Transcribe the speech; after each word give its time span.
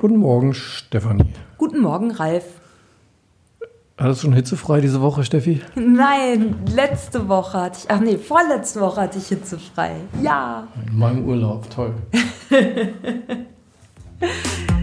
Guten 0.00 0.18
Morgen, 0.18 0.54
Stefanie. 0.54 1.34
Guten 1.56 1.80
Morgen, 1.80 2.12
Ralf. 2.12 2.44
Hattest 3.96 4.22
du 4.22 4.26
schon 4.26 4.34
hitzefrei 4.34 4.80
diese 4.80 5.02
Woche, 5.02 5.24
Steffi? 5.24 5.60
Nein, 5.74 6.54
letzte 6.72 7.28
Woche 7.28 7.60
hatte 7.60 7.80
ich, 7.82 7.90
ach 7.90 7.98
nee, 7.98 8.16
vorletzte 8.16 8.80
Woche 8.80 9.00
hatte 9.00 9.18
ich 9.18 9.26
hitzefrei. 9.26 9.96
Ja. 10.22 10.68
In 10.86 10.98
meinem 10.98 11.26
Urlaub, 11.26 11.68
toll. 11.68 11.94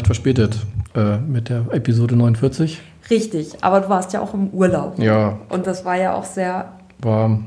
Leicht 0.00 0.06
verspätet 0.06 0.56
äh, 0.94 1.18
mit 1.18 1.50
der 1.50 1.66
Episode 1.72 2.16
49. 2.16 2.80
Richtig, 3.10 3.62
aber 3.62 3.80
du 3.82 3.90
warst 3.90 4.14
ja 4.14 4.20
auch 4.22 4.32
im 4.32 4.48
Urlaub. 4.48 4.98
Ja, 4.98 5.36
Und 5.50 5.66
das 5.66 5.84
war 5.84 5.96
ja 5.96 6.14
auch 6.14 6.24
sehr, 6.24 6.72
war. 7.02 7.38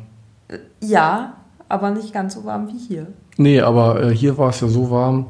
ja, 0.79 1.33
aber 1.67 1.89
nicht 1.89 2.13
ganz 2.13 2.35
so 2.35 2.45
warm 2.45 2.67
wie 2.67 2.77
hier. 2.77 3.07
Nee, 3.37 3.59
aber 3.61 4.03
äh, 4.03 4.15
hier 4.15 4.37
war 4.37 4.49
es 4.49 4.61
ja 4.61 4.67
so 4.67 4.91
warm, 4.91 5.25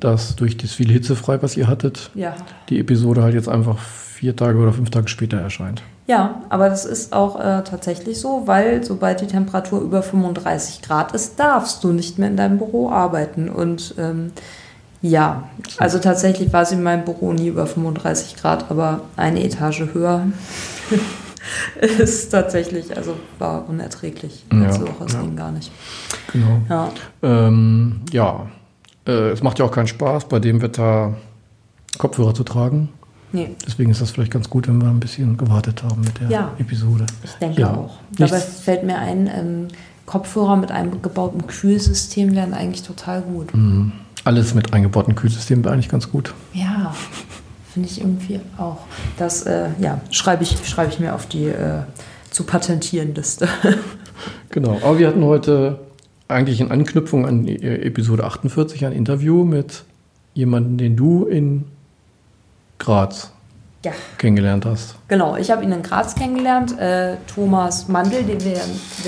dass 0.00 0.34
durch 0.36 0.56
das 0.56 0.72
viele 0.72 0.94
hitzefrei, 0.94 1.42
was 1.42 1.58
ihr 1.58 1.66
hattet, 1.66 2.10
Ja. 2.14 2.32
die 2.70 2.78
Episode 2.80 3.22
halt 3.22 3.34
jetzt 3.34 3.50
einfach 3.50 3.78
vier 3.78 4.34
Tage 4.34 4.58
oder 4.58 4.72
fünf 4.72 4.88
Tage 4.88 5.08
später 5.08 5.36
erscheint. 5.38 5.82
Ja, 6.06 6.40
aber 6.48 6.70
das 6.70 6.86
ist 6.86 7.12
auch 7.12 7.38
äh, 7.38 7.62
tatsächlich 7.64 8.18
so, 8.18 8.44
weil 8.46 8.82
sobald 8.82 9.20
die 9.20 9.26
Temperatur 9.26 9.82
über 9.82 10.02
35 10.02 10.80
Grad 10.80 11.12
ist, 11.14 11.38
darfst 11.38 11.84
du 11.84 11.92
nicht 11.92 12.18
mehr 12.18 12.28
in 12.28 12.36
deinem 12.38 12.56
Büro 12.56 12.88
arbeiten. 12.88 13.50
Und 13.50 13.94
ähm, 13.98 14.32
ja, 15.02 15.48
also 15.78 15.98
tatsächlich 15.98 16.52
war 16.52 16.62
es 16.62 16.72
in 16.72 16.82
meinem 16.82 17.04
Büro 17.04 17.32
nie 17.32 17.48
über 17.48 17.66
35 17.66 18.36
Grad, 18.36 18.70
aber 18.70 19.00
eine 19.16 19.42
Etage 19.44 19.82
höher 19.92 20.26
ist 21.80 22.30
tatsächlich, 22.30 22.96
also 22.96 23.14
war 23.38 23.68
unerträglich. 23.68 24.44
Ja, 24.52 24.70
Woche, 24.80 25.04
es 25.06 25.12
ja. 25.12 25.20
ging 25.22 25.36
gar 25.36 25.52
nicht. 25.52 25.70
Genau. 26.32 26.60
Ja, 26.68 26.88
Ähm, 27.22 28.00
ja, 28.12 28.46
äh, 29.06 29.30
es 29.30 29.42
macht 29.42 29.58
ja 29.58 29.64
auch 29.64 29.72
keinen 29.72 29.88
Spaß, 29.88 30.26
bei 30.26 30.38
dem 30.38 30.62
Wetter 30.62 31.14
Kopfhörer 31.98 32.34
zu 32.34 32.44
tragen. 32.44 32.88
nee, 33.32 33.50
Deswegen 33.66 33.90
ist 33.90 34.00
das 34.00 34.10
vielleicht 34.12 34.30
ganz 34.32 34.48
gut, 34.48 34.68
wenn 34.68 34.80
wir 34.80 34.88
ein 34.88 35.00
bisschen 35.00 35.36
gewartet 35.36 35.82
haben 35.82 36.00
mit 36.02 36.20
der 36.20 36.28
Ja. 36.28 36.50
Episode. 36.58 37.06
ich 37.24 37.32
denke 37.32 37.60
Ja. 37.62 37.74
auch. 37.74 37.96
Dabei 38.18 38.36
Nichts- 38.36 38.60
fällt 38.60 38.84
mir 38.84 38.98
ein, 38.98 39.26
ähm, 39.26 39.68
Kopfhörer 40.06 40.56
mit 40.56 40.70
einem 40.72 41.00
gebauten 41.00 41.46
Kühlsystem 41.46 42.34
wären 42.34 42.54
eigentlich 42.54 42.82
total 42.82 43.22
gut. 43.22 43.54
Mhm. 43.54 43.92
Alles 44.24 44.54
mit 44.54 44.72
eingebauten 44.72 45.14
Kühlsystemen 45.14 45.64
wäre 45.64 45.74
eigentlich 45.74 45.88
ganz 45.88 46.10
gut. 46.10 46.34
Ja, 46.52 46.94
finde 47.72 47.88
ich 47.88 48.00
irgendwie 48.00 48.40
auch. 48.56 48.78
Das 49.16 49.42
äh, 49.42 49.70
ja, 49.80 50.00
schreibe 50.10 50.44
ich, 50.44 50.56
schreibe 50.68 50.92
ich 50.92 51.00
mir 51.00 51.14
auf 51.14 51.26
die 51.26 51.46
äh, 51.46 51.82
zu 52.30 52.44
patentieren 52.44 53.14
Liste. 53.14 53.48
Genau. 54.50 54.76
Aber 54.82 54.98
wir 54.98 55.08
hatten 55.08 55.24
heute 55.24 55.80
eigentlich 56.28 56.60
in 56.60 56.70
Anknüpfung 56.70 57.26
an 57.26 57.44
die, 57.44 57.56
äh, 57.56 57.86
Episode 57.86 58.24
48 58.24 58.84
ein 58.84 58.92
Interview 58.92 59.44
mit 59.44 59.84
jemandem, 60.34 60.76
den 60.76 60.94
du 60.94 61.24
in 61.24 61.64
Graz 62.78 63.31
ja, 63.84 63.92
kennengelernt 64.18 64.64
hast. 64.64 64.94
genau. 65.08 65.36
Ich 65.36 65.50
habe 65.50 65.64
ihn 65.64 65.72
in 65.72 65.82
Graz 65.82 66.14
kennengelernt. 66.14 66.78
Äh, 66.78 67.16
Thomas 67.32 67.88
Mandel, 67.88 68.22
den 68.22 68.42
wir 68.44 68.60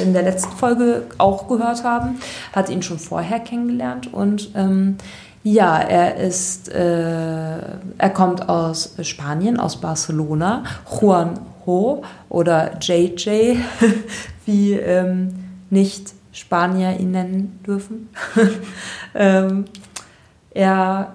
in 0.03 0.12
der 0.12 0.23
letzten 0.23 0.57
Folge 0.57 1.05
auch 1.19 1.47
gehört 1.49 1.85
haben, 1.85 2.19
hat 2.53 2.69
ihn 2.69 2.83
schon 2.83 2.99
vorher 2.99 3.41
kennengelernt. 3.41 4.12
Und 4.12 4.51
ähm, 4.55 4.97
ja, 5.45 5.79
er 5.79 6.17
ist, 6.17 6.71
äh, 6.71 7.59
er 7.99 8.11
kommt 8.12 8.49
aus 8.49 8.97
Spanien, 9.03 9.61
aus 9.61 9.81
Barcelona. 9.81 10.65
Juan 11.01 11.39
Ho 11.67 12.03
oder 12.29 12.79
JJ, 12.81 13.59
wie 14.47 14.73
ähm, 14.73 15.35
nicht 15.71 16.15
Spanier 16.33 16.99
ihn 16.99 17.12
nennen 17.12 17.61
dürfen. 17.65 18.09
ähm, 19.15 19.67
er, 20.51 21.12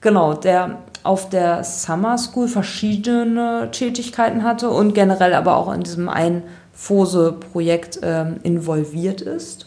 genau, 0.00 0.34
der 0.34 0.78
auf 1.02 1.28
der 1.28 1.64
Summer 1.64 2.18
School 2.18 2.48
verschiedene 2.48 3.68
Tätigkeiten 3.72 4.42
hatte 4.42 4.70
und 4.70 4.94
generell 4.94 5.34
aber 5.34 5.56
auch 5.56 5.72
in 5.72 5.82
diesem 5.82 6.08
Ein-Fose-Projekt 6.08 8.00
ähm, 8.02 8.36
involviert 8.42 9.20
ist. 9.20 9.66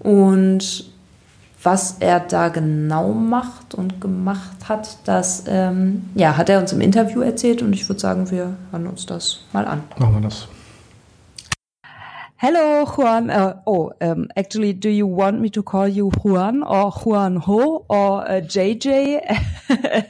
Und 0.00 0.92
was 1.62 1.96
er 2.00 2.20
da 2.20 2.48
genau 2.48 3.12
macht 3.12 3.74
und 3.74 4.00
gemacht 4.00 4.68
hat, 4.68 4.98
das 5.04 5.44
ähm, 5.46 6.10
ja, 6.14 6.36
hat 6.36 6.48
er 6.48 6.58
uns 6.60 6.72
im 6.72 6.80
Interview 6.80 7.20
erzählt 7.20 7.62
und 7.62 7.72
ich 7.72 7.88
würde 7.88 8.00
sagen, 8.00 8.30
wir 8.30 8.56
hören 8.70 8.86
uns 8.86 9.06
das 9.06 9.40
mal 9.52 9.66
an. 9.66 9.82
Machen 9.98 10.14
wir 10.14 10.20
das. 10.22 10.48
Hello, 12.42 12.84
Juan. 12.84 13.30
Uh, 13.30 13.62
oh, 13.68 13.92
um, 14.00 14.26
actually, 14.36 14.72
do 14.72 14.90
you 14.90 15.06
want 15.06 15.40
me 15.40 15.48
to 15.50 15.62
call 15.62 15.86
you 15.86 16.10
Juan 16.10 16.64
or 16.64 16.90
Juanjo 16.90 17.86
or 17.88 18.28
uh, 18.28 18.40
JJ? 18.40 19.20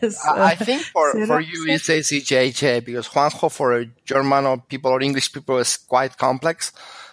as, 0.01 0.19
I 0.27 0.31
I 0.31 0.53
uh, 0.53 0.57
think 0.57 0.81
for, 0.81 1.13
Sarah 1.13 1.27
for 1.27 1.41
you 1.43 1.67
it's 1.69 1.91
easy 1.91 2.23
JJ 2.23 2.87
because 2.87 3.07
Juanjo 3.09 3.53
for 3.53 3.85
German 4.07 4.47
or 4.47 4.57
people 4.57 4.93
or 4.93 5.03
English 5.03 5.31
people 5.31 5.59
is 5.59 5.77
quite 5.77 6.17
complex. 6.17 6.73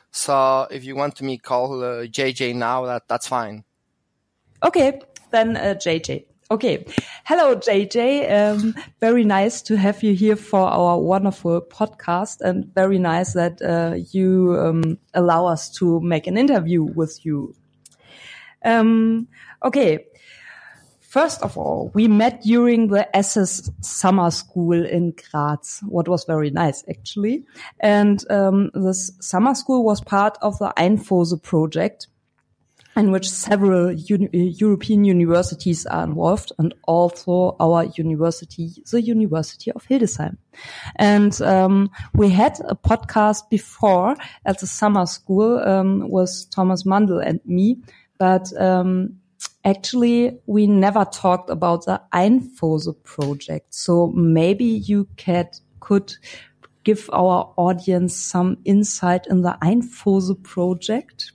So 0.09 0.69
if 0.72 0.85
you 0.85 0.96
want 0.96 1.18
to 1.18 1.25
me 1.25 1.38
call 1.38 1.84
uh, 1.84 2.07
JJ 2.07 2.56
now, 2.56 2.86
that 2.86 3.09
that's 3.09 3.28
fine. 3.28 3.66
Okay, 4.63 5.01
then 5.31 5.57
uh, 5.57 5.75
JJ. 5.75 6.29
Okay. 6.52 6.84
Hello, 7.26 7.56
JJ. 7.56 8.32
Um, 8.32 8.74
very 9.00 9.24
nice 9.24 9.62
to 9.62 9.78
have 9.78 10.02
you 10.02 10.16
here 10.16 10.36
for 10.36 10.62
our 10.62 10.98
wonderful 10.98 11.62
podcast 11.62 12.42
and 12.42 12.74
very 12.74 12.98
nice 12.98 13.34
that 13.34 13.62
uh, 13.62 13.98
you 14.12 14.58
um, 14.60 14.98
allow 15.14 15.46
us 15.46 15.70
to 15.76 16.00
make 16.02 16.26
an 16.26 16.40
interview 16.40 16.82
with 16.82 17.24
you. 17.24 17.54
Um, 18.66 19.28
okay. 19.64 20.08
First 21.02 21.44
of 21.44 21.56
all, 21.56 21.92
we 21.94 22.08
met 22.08 22.42
during 22.42 22.88
the 22.88 23.16
ESSIS 23.16 23.70
summer 23.81 24.31
school 24.31 24.84
in 24.84 25.12
Graz, 25.12 25.84
what 25.88 26.08
was 26.08 26.24
very 26.24 26.50
nice 26.50 26.84
actually. 26.90 27.46
And 27.80 28.24
um, 28.31 28.72
this 28.74 29.12
summer 29.22 29.54
school 29.54 29.84
was 29.84 30.02
part 30.02 30.36
of 30.42 30.58
the 30.58 30.74
Einfose 30.78 31.40
project, 31.44 32.08
in 33.00 33.12
which 33.12 33.30
several 33.30 33.92
uni- 33.92 34.28
uh, 34.28 34.52
European 34.60 35.06
universities 35.06 35.86
are 35.86 36.04
involved 36.04 36.52
and 36.60 36.74
also 36.84 37.56
our 37.60 37.86
university, 37.96 38.72
the 38.92 39.02
University 39.02 39.72
of 39.72 39.86
Hildesheim. 39.88 40.38
And 40.98 41.42
um, 41.42 41.90
we 42.14 42.30
had 42.30 42.60
a 42.68 42.76
podcast 42.76 43.50
before 43.50 44.16
at 44.46 44.60
the 44.60 44.68
summer 44.68 45.06
school 45.06 45.60
um, 45.60 46.10
with 46.10 46.48
Thomas 46.52 46.84
Mandl 46.84 47.26
and 47.26 47.40
me, 47.46 47.78
but 48.18 48.52
um, 48.62 49.16
actually 49.64 50.38
we 50.46 50.68
never 50.68 51.06
talked 51.06 51.50
about 51.50 51.86
the 51.86 52.02
Einfose 52.14 52.94
project. 53.04 53.74
So 53.74 54.08
maybe 54.08 54.66
you 54.66 55.08
could, 55.18 55.48
could 55.80 56.14
give 56.84 57.10
our 57.12 57.54
audience 57.58 58.16
some 58.16 58.58
insight 58.66 59.28
in 59.28 59.42
the 59.42 59.58
Einfose 59.62 60.42
project 60.44 61.32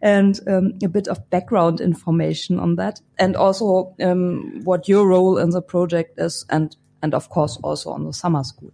and 0.00 0.40
um, 0.46 0.72
a 0.82 0.88
bit 0.88 1.08
of 1.08 1.28
background 1.30 1.80
information 1.80 2.58
on 2.58 2.76
that, 2.76 3.00
and 3.18 3.36
also 3.36 3.94
um, 4.02 4.60
what 4.64 4.88
your 4.88 5.06
role 5.06 5.38
in 5.38 5.50
the 5.50 5.62
project 5.62 6.18
is, 6.18 6.44
and 6.50 6.76
and 7.02 7.14
of 7.14 7.28
course 7.28 7.58
also 7.62 7.90
on 7.90 8.04
the 8.04 8.12
summer 8.12 8.44
school. 8.44 8.72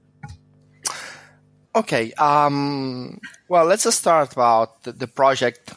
Okay. 1.75 2.12
Um, 2.15 3.21
well, 3.49 3.64
let's 3.64 3.85
just 3.85 3.99
start 3.99 4.32
about 4.32 4.82
the, 4.82 5.06
project. 5.06 5.75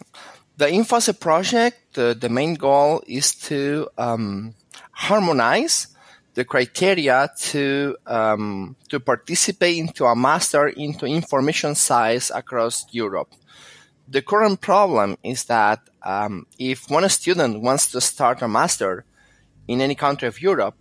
The 0.57 0.65
Infose 0.65 1.19
project, 1.19 1.93
the, 1.93 2.17
the 2.19 2.29
main 2.29 2.55
goal 2.55 3.03
is 3.05 3.35
to 3.49 3.87
um, 3.97 4.55
harmonize 4.91 5.87
the 6.33 6.45
criteria 6.45 7.29
to 7.37 7.97
um, 8.07 8.75
to 8.89 8.99
participate 8.99 9.77
into 9.77 10.05
a 10.05 10.15
master 10.15 10.67
into 10.67 11.05
information 11.05 11.75
science 11.75 12.31
across 12.33 12.85
Europe. 12.91 13.33
The 14.07 14.21
current 14.21 14.61
problem 14.61 15.17
is 15.23 15.45
that 15.45 15.79
um, 16.03 16.45
if 16.57 16.89
one 16.89 17.07
student 17.09 17.61
wants 17.61 17.91
to 17.91 18.01
start 18.01 18.41
a 18.41 18.47
master 18.47 19.05
in 19.67 19.81
any 19.81 19.95
country 19.95 20.27
of 20.27 20.41
Europe, 20.41 20.75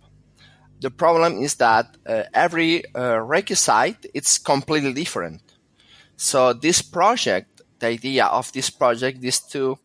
the 0.79 0.91
problem 0.91 1.41
is 1.41 1.55
that 1.55 1.97
uh, 2.05 2.23
every 2.33 2.83
uh, 2.95 3.19
requisite 3.19 4.05
it's 4.13 4.37
completely 4.37 4.93
different. 4.93 5.41
So 6.15 6.53
this 6.53 6.81
project, 6.81 7.61
the 7.79 7.87
idea 7.87 8.25
of 8.25 8.51
this 8.51 8.69
project 8.69 9.23
is 9.23 9.39
to 9.51 9.77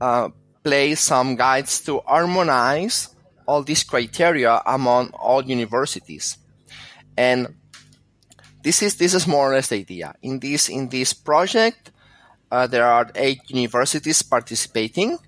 uh, 0.00 0.30
place 0.62 1.00
some 1.00 1.36
guides 1.36 1.80
to 1.80 2.00
harmonize 2.06 3.08
all 3.46 3.62
these 3.62 3.84
criteria 3.84 4.60
among 4.66 5.10
all 5.10 5.44
universities. 5.44 6.38
And 7.16 7.54
this 8.62 8.82
is 8.82 8.96
this 8.96 9.14
is 9.14 9.26
more 9.26 9.50
or 9.50 9.54
less 9.54 9.68
the 9.68 9.76
idea. 9.76 10.14
In 10.22 10.38
this 10.38 10.68
in 10.68 10.88
this 10.88 11.12
project, 11.12 11.90
uh, 12.50 12.66
there 12.66 12.86
are 12.86 13.10
eight 13.14 13.40
universities 13.48 14.22
participating. 14.22 15.18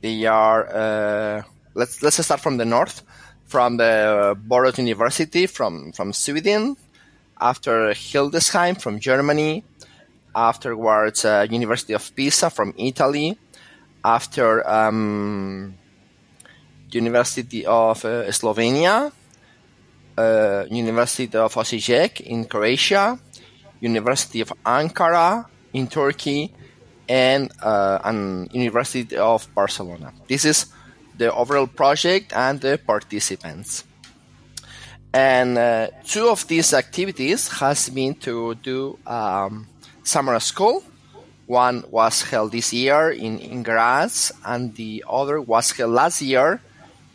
They 0.00 0.26
are 0.26 0.66
uh, 0.68 1.42
let's 1.74 2.02
let's 2.02 2.24
start 2.24 2.40
from 2.40 2.56
the 2.56 2.64
north, 2.64 3.02
from 3.46 3.76
the 3.76 4.36
Borås 4.48 4.78
University 4.78 5.46
from 5.46 5.92
from 5.92 6.12
Sweden, 6.12 6.76
after 7.40 7.90
Hildesheim 7.92 8.80
from 8.80 8.98
Germany, 8.98 9.64
afterwards 10.34 11.24
uh, 11.24 11.46
University 11.50 11.92
of 11.92 12.14
Pisa 12.16 12.50
from 12.50 12.72
Italy, 12.78 13.38
after 14.04 14.68
um, 14.68 15.74
University 16.94 17.64
of 17.66 18.04
uh, 18.04 18.30
Slovenia, 18.30 19.12
uh, 20.16 20.64
University 20.70 21.36
of 21.36 21.54
Osijek 21.54 22.20
in 22.20 22.44
Croatia, 22.44 23.18
University 23.80 24.40
of 24.40 24.52
Ankara 24.64 25.46
in 25.72 25.86
Turkey, 25.86 26.52
and 27.08 27.50
uh, 27.62 28.46
University 28.52 29.16
of 29.16 29.48
Barcelona. 29.54 30.12
This 30.28 30.44
is 30.44 30.66
the 31.16 31.32
overall 31.32 31.66
project 31.66 32.32
and 32.34 32.60
the 32.60 32.78
participants. 32.78 33.84
And 35.12 35.58
uh, 35.58 35.88
two 36.04 36.28
of 36.28 36.46
these 36.46 36.72
activities 36.72 37.48
has 37.48 37.88
been 37.88 38.14
to 38.16 38.54
do 38.54 38.98
um, 39.06 39.66
summer 40.04 40.38
school. 40.38 40.84
One 41.46 41.82
was 41.90 42.22
held 42.22 42.52
this 42.52 42.72
year 42.72 43.10
in, 43.10 43.40
in 43.40 43.64
Graz, 43.64 44.30
and 44.44 44.72
the 44.76 45.04
other 45.08 45.40
was 45.40 45.72
held 45.72 45.90
last 45.90 46.22
year 46.22 46.60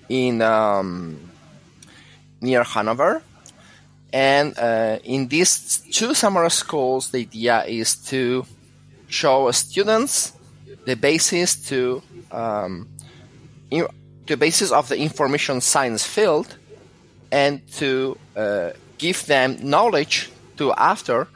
in 0.10 0.42
um, 0.42 1.20
near 2.42 2.64
Hanover. 2.64 3.22
And 4.14 4.58
uh, 4.58 5.00
in 5.04 5.28
these 5.28 5.84
two 5.92 6.14
summer 6.14 6.50
schools, 6.50 7.12
the 7.12 7.20
idea 7.20 7.64
is 7.66 7.96
to 8.08 8.46
show 9.08 9.52
students 9.52 10.34
the 10.86 10.96
basis 10.96 11.56
to 11.70 12.02
um, 12.32 12.88
in, 13.70 13.88
the 14.26 14.38
basis 14.38 14.72
of 14.72 14.88
the 14.90 14.98
information 14.98 15.62
science 15.62 16.06
field, 16.06 16.58
and 17.32 17.62
to 17.74 18.18
uh, 18.36 18.72
give 18.98 19.26
them 19.26 19.58
knowledge 19.62 20.30
to 20.58 20.74
after 20.74 21.28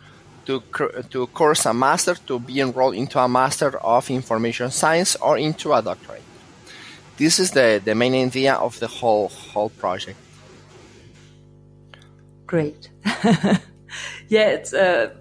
to 0.45 0.63
to 1.09 1.27
course 1.27 1.65
a 1.65 1.73
master 1.73 2.15
to 2.15 2.39
be 2.39 2.59
enrolled 2.61 2.95
into 2.95 3.19
a 3.19 3.27
master 3.27 3.77
of 3.77 4.09
information 4.09 4.71
science 4.71 5.15
or 5.17 5.37
into 5.37 5.73
a 5.73 5.81
doctorate. 5.81 6.23
This 7.19 7.37
is 7.37 7.51
the, 7.51 7.81
the 7.83 7.95
main 7.95 8.15
idea 8.15 8.53
of 8.53 8.79
the 8.79 8.87
whole 8.87 9.27
whole 9.27 9.69
project. 9.69 10.17
Great. 12.47 12.89
yeah, 14.29 14.47
it's 14.47 14.71
a 14.71 15.11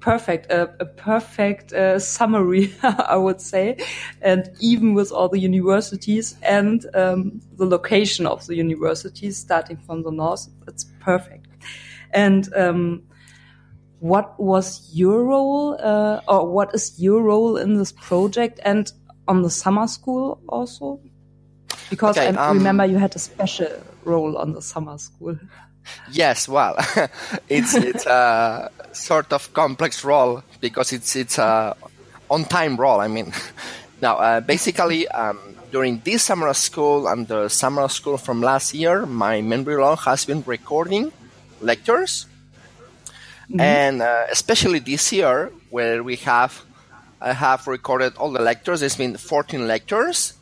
perfect, 0.00 0.50
a, 0.50 0.74
a 0.80 0.86
perfect 0.86 1.74
uh, 1.74 1.98
summary, 1.98 2.74
I 2.82 3.16
would 3.16 3.42
say, 3.42 3.76
and 4.22 4.50
even 4.58 4.94
with 4.94 5.12
all 5.12 5.28
the 5.28 5.38
universities 5.38 6.34
and 6.42 6.86
um, 6.94 7.42
the 7.56 7.66
location 7.66 8.26
of 8.26 8.46
the 8.46 8.56
universities, 8.56 9.36
starting 9.36 9.76
from 9.76 10.02
the 10.02 10.10
north, 10.10 10.48
it's 10.66 10.84
perfect. 11.00 11.46
And 12.10 12.48
um, 12.54 13.02
what 14.00 14.40
was 14.40 14.90
your 14.94 15.24
role, 15.24 15.76
uh, 15.78 16.22
or 16.26 16.50
what 16.50 16.74
is 16.74 16.98
your 16.98 17.22
role 17.22 17.58
in 17.58 17.76
this 17.76 17.92
project, 17.92 18.60
and 18.64 18.90
on 19.28 19.42
the 19.42 19.50
summer 19.50 19.86
school 19.86 20.40
also? 20.48 21.00
Because 21.90 22.16
Okay, 22.18 22.28
I 22.28 22.48
um, 22.48 22.58
remember 22.58 22.84
you 22.84 22.98
had 22.98 23.14
a 23.14 23.18
special 23.18 23.68
role 24.04 24.36
on 24.36 24.52
the 24.52 24.62
summer 24.62 24.98
school. 24.98 25.38
Yes, 26.10 26.48
well, 26.48 26.76
it's 27.48 27.74
it's 27.74 28.06
a 28.06 28.70
sort 28.92 29.32
of 29.32 29.52
complex 29.52 30.04
role 30.04 30.42
because 30.60 30.92
it's 30.92 31.14
it's 31.16 31.38
a 31.38 31.76
on 32.30 32.44
time 32.44 32.76
role. 32.76 33.00
I 33.00 33.08
mean, 33.08 33.32
now 34.00 34.16
uh, 34.16 34.40
basically 34.40 35.06
um, 35.08 35.38
during 35.70 36.00
this 36.04 36.22
summer 36.22 36.52
school 36.54 37.06
and 37.06 37.28
the 37.28 37.48
summer 37.48 37.88
school 37.88 38.16
from 38.16 38.40
last 38.40 38.74
year, 38.74 39.04
my 39.06 39.42
main 39.42 39.64
role 39.64 39.96
has 39.96 40.24
been 40.24 40.42
recording 40.46 41.12
lectures, 41.60 42.26
and 43.58 44.00
uh, 44.00 44.26
especially 44.30 44.78
this 44.78 45.12
year 45.12 45.52
where 45.70 46.02
we 46.02 46.16
have 46.16 46.62
I 47.20 47.32
have 47.32 47.66
recorded 47.66 48.16
all 48.16 48.32
the 48.32 48.42
lectures. 48.42 48.80
There's 48.80 48.96
been 48.96 49.16
14 49.16 49.66
lectures, 49.66 50.34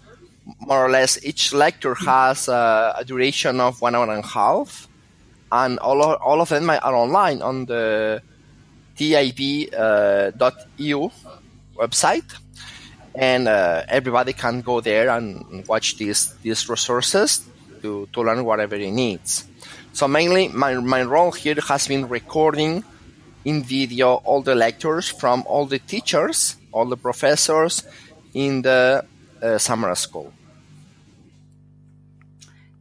more 0.59 0.87
or 0.87 0.91
less. 0.91 1.23
Each 1.25 1.53
lecture 1.53 1.95
has 1.95 2.49
uh, 2.49 2.95
a 2.99 3.05
duration 3.05 3.61
of 3.61 3.81
one 3.81 3.95
hour 3.95 4.11
and 4.11 4.25
a 4.25 4.27
half 4.27 4.89
and 5.53 5.79
all 5.81 6.03
of, 6.03 6.21
all 6.23 6.41
of 6.41 6.49
them 6.49 6.71
are 6.71 6.97
online 6.97 7.43
on 7.43 7.67
the 7.67 8.23
TIB.eu 8.97 9.69
uh, 9.77 10.31
website, 11.77 12.35
and 13.15 13.47
uh, 13.47 13.83
everybody 13.87 14.33
can 14.33 14.63
go 14.63 14.81
there 14.81 15.11
and 15.11 15.67
watch 15.69 15.99
these 15.99 16.33
these 16.43 16.69
resources 16.69 17.47
to, 17.83 18.09
to 18.13 18.23
learn 18.23 18.45
whatever 18.45 18.77
he 18.77 18.91
needs. 18.91 19.45
So 19.93 20.09
mainly, 20.09 20.49
my 20.49 20.75
my 20.75 21.03
role 21.03 21.33
here 21.33 21.59
has 21.69 21.87
been 21.87 22.09
recording 22.09 22.83
in 23.45 23.63
video 23.63 24.15
all 24.25 24.41
the 24.41 24.55
lectures 24.55 25.09
from 25.09 25.45
all 25.47 25.67
the 25.67 25.79
teachers, 25.79 26.57
all 26.73 26.87
the 26.87 26.97
professors 26.97 27.85
in 28.33 28.63
the 28.63 29.05
uh, 29.43 29.59
summer 29.59 29.95
school. 29.95 30.33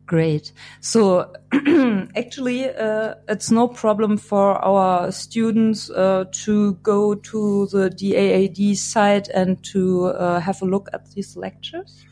Great. 0.06 0.52
So 0.82 1.34
actually, 2.18 2.66
uh, 2.70 3.16
it's 3.30 3.50
no 3.50 3.70
problem 3.70 4.18
for 4.18 4.56
our 4.64 5.10
students 5.12 5.90
uh, 5.90 6.26
to 6.44 6.74
go 6.84 7.16
to 7.16 7.68
the 7.68 7.90
DAAD 7.90 8.76
site 8.76 9.30
and 9.30 9.64
to 9.72 10.08
uh, 10.08 10.42
have 10.42 10.62
a 10.62 10.66
look 10.66 10.90
at 10.92 11.10
these 11.12 11.38
lectures. 11.38 12.04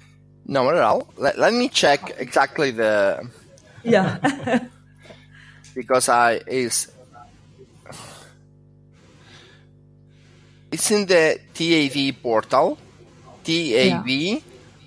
No, 0.45 0.63
not 0.63 0.75
at 0.75 0.81
all. 0.81 1.13
Let, 1.17 1.37
let 1.37 1.53
me 1.53 1.67
check 1.67 2.15
exactly 2.17 2.71
the 2.71 3.29
Yeah. 3.83 4.17
because 5.75 6.09
I 6.09 6.41
is 6.47 6.91
it's 10.71 10.91
in 10.91 11.05
the 11.05 11.39
TIB 11.53 12.21
portal, 12.21 12.77
TIB 13.49 14.43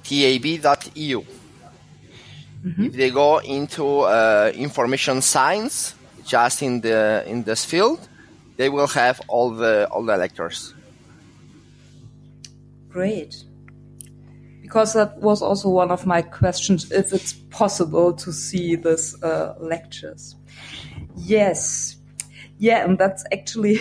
If 2.63 2.93
they 2.93 3.11
go 3.11 3.39
into 3.39 4.01
uh, 4.01 4.53
information 4.55 5.23
science, 5.23 5.95
just 6.27 6.63
in 6.63 6.81
the 6.83 7.25
in 7.27 7.43
this 7.45 7.65
field, 7.65 8.07
they 8.57 8.69
will 8.69 8.89
have 8.89 9.21
all 9.29 9.51
the 9.51 9.89
all 9.91 10.05
the 10.05 10.17
lectures. 10.17 10.75
Great. 12.91 13.45
Because 14.61 14.93
that 14.93 15.17
was 15.19 15.43
also 15.43 15.69
one 15.71 15.91
of 15.91 16.07
my 16.07 16.23
questions, 16.23 16.93
if 16.93 17.13
it's 17.13 17.33
possible 17.33 18.13
to 18.13 18.33
see 18.33 18.77
these 18.77 19.21
uh, 19.23 19.55
lectures. 19.59 20.37
Yes. 21.17 21.97
Yeah, 22.61 22.85
and 22.85 22.99
that's 22.99 23.25
actually, 23.33 23.81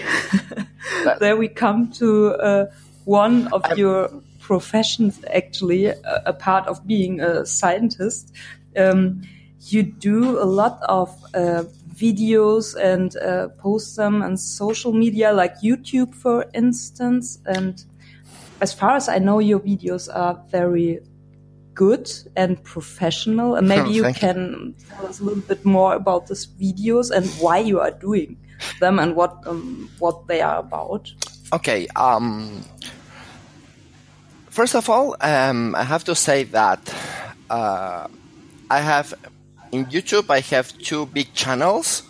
there 1.19 1.36
we 1.36 1.50
come 1.50 1.91
to 2.00 2.29
uh, 2.36 2.65
one 3.03 3.50
of 3.51 3.77
your 3.77 4.09
professions, 4.39 5.19
actually, 5.33 5.88
a, 5.88 6.00
a 6.25 6.31
part 6.31 6.65
of 6.65 6.88
being 6.88 7.19
a 7.19 7.45
scientist. 7.45 8.33
Um, 8.77 9.21
you 9.67 9.83
do 9.83 10.39
a 10.39 10.48
lot 10.48 10.79
of 10.88 11.09
uh, 11.33 11.65
videos 11.93 12.74
and 12.81 13.17
uh, 13.17 13.50
post 13.57 13.98
them 13.98 14.24
on 14.24 14.38
social 14.38 14.93
media, 14.93 15.33
like 15.33 15.59
YouTube, 15.59 16.15
for 16.15 16.45
instance. 16.53 17.38
And 17.45 17.83
as 18.62 18.74
far 18.74 18.95
as 18.95 19.09
I 19.09 19.19
know, 19.19 19.39
your 19.39 19.59
videos 19.59 20.07
are 20.07 20.41
very 20.50 21.01
good 21.74 22.09
and 22.38 22.63
professional. 22.63 23.55
And 23.55 23.67
maybe 23.67 23.89
you 23.89 24.03
Thank 24.03 24.15
you. 24.15 24.19
can 24.21 24.75
tell 24.89 25.05
us 25.07 25.19
a 25.19 25.25
little 25.25 25.43
bit 25.43 25.65
more 25.65 25.95
about 25.95 26.27
these 26.27 26.48
videos 26.48 27.12
and 27.12 27.25
why 27.41 27.57
you 27.57 27.81
are 27.81 27.91
doing 27.91 28.38
them 28.79 29.00
and 29.00 29.15
what 29.15 29.38
um, 29.45 29.89
what 30.00 30.27
they 30.27 30.41
are 30.41 30.59
about. 30.59 31.12
Okay. 31.53 31.88
Um, 31.95 32.63
first 34.50 34.75
of 34.75 34.89
all, 34.89 35.15
um, 35.21 35.75
I 35.75 35.83
have 35.83 36.03
to 36.05 36.15
say 36.15 36.43
that 36.45 36.81
uh, 37.50 38.07
I 38.69 38.79
have 38.79 39.13
in 39.71 39.86
YouTube. 39.86 40.29
I 40.29 40.41
have 40.55 40.77
two 40.77 41.05
big 41.07 41.33
channels. 41.33 42.03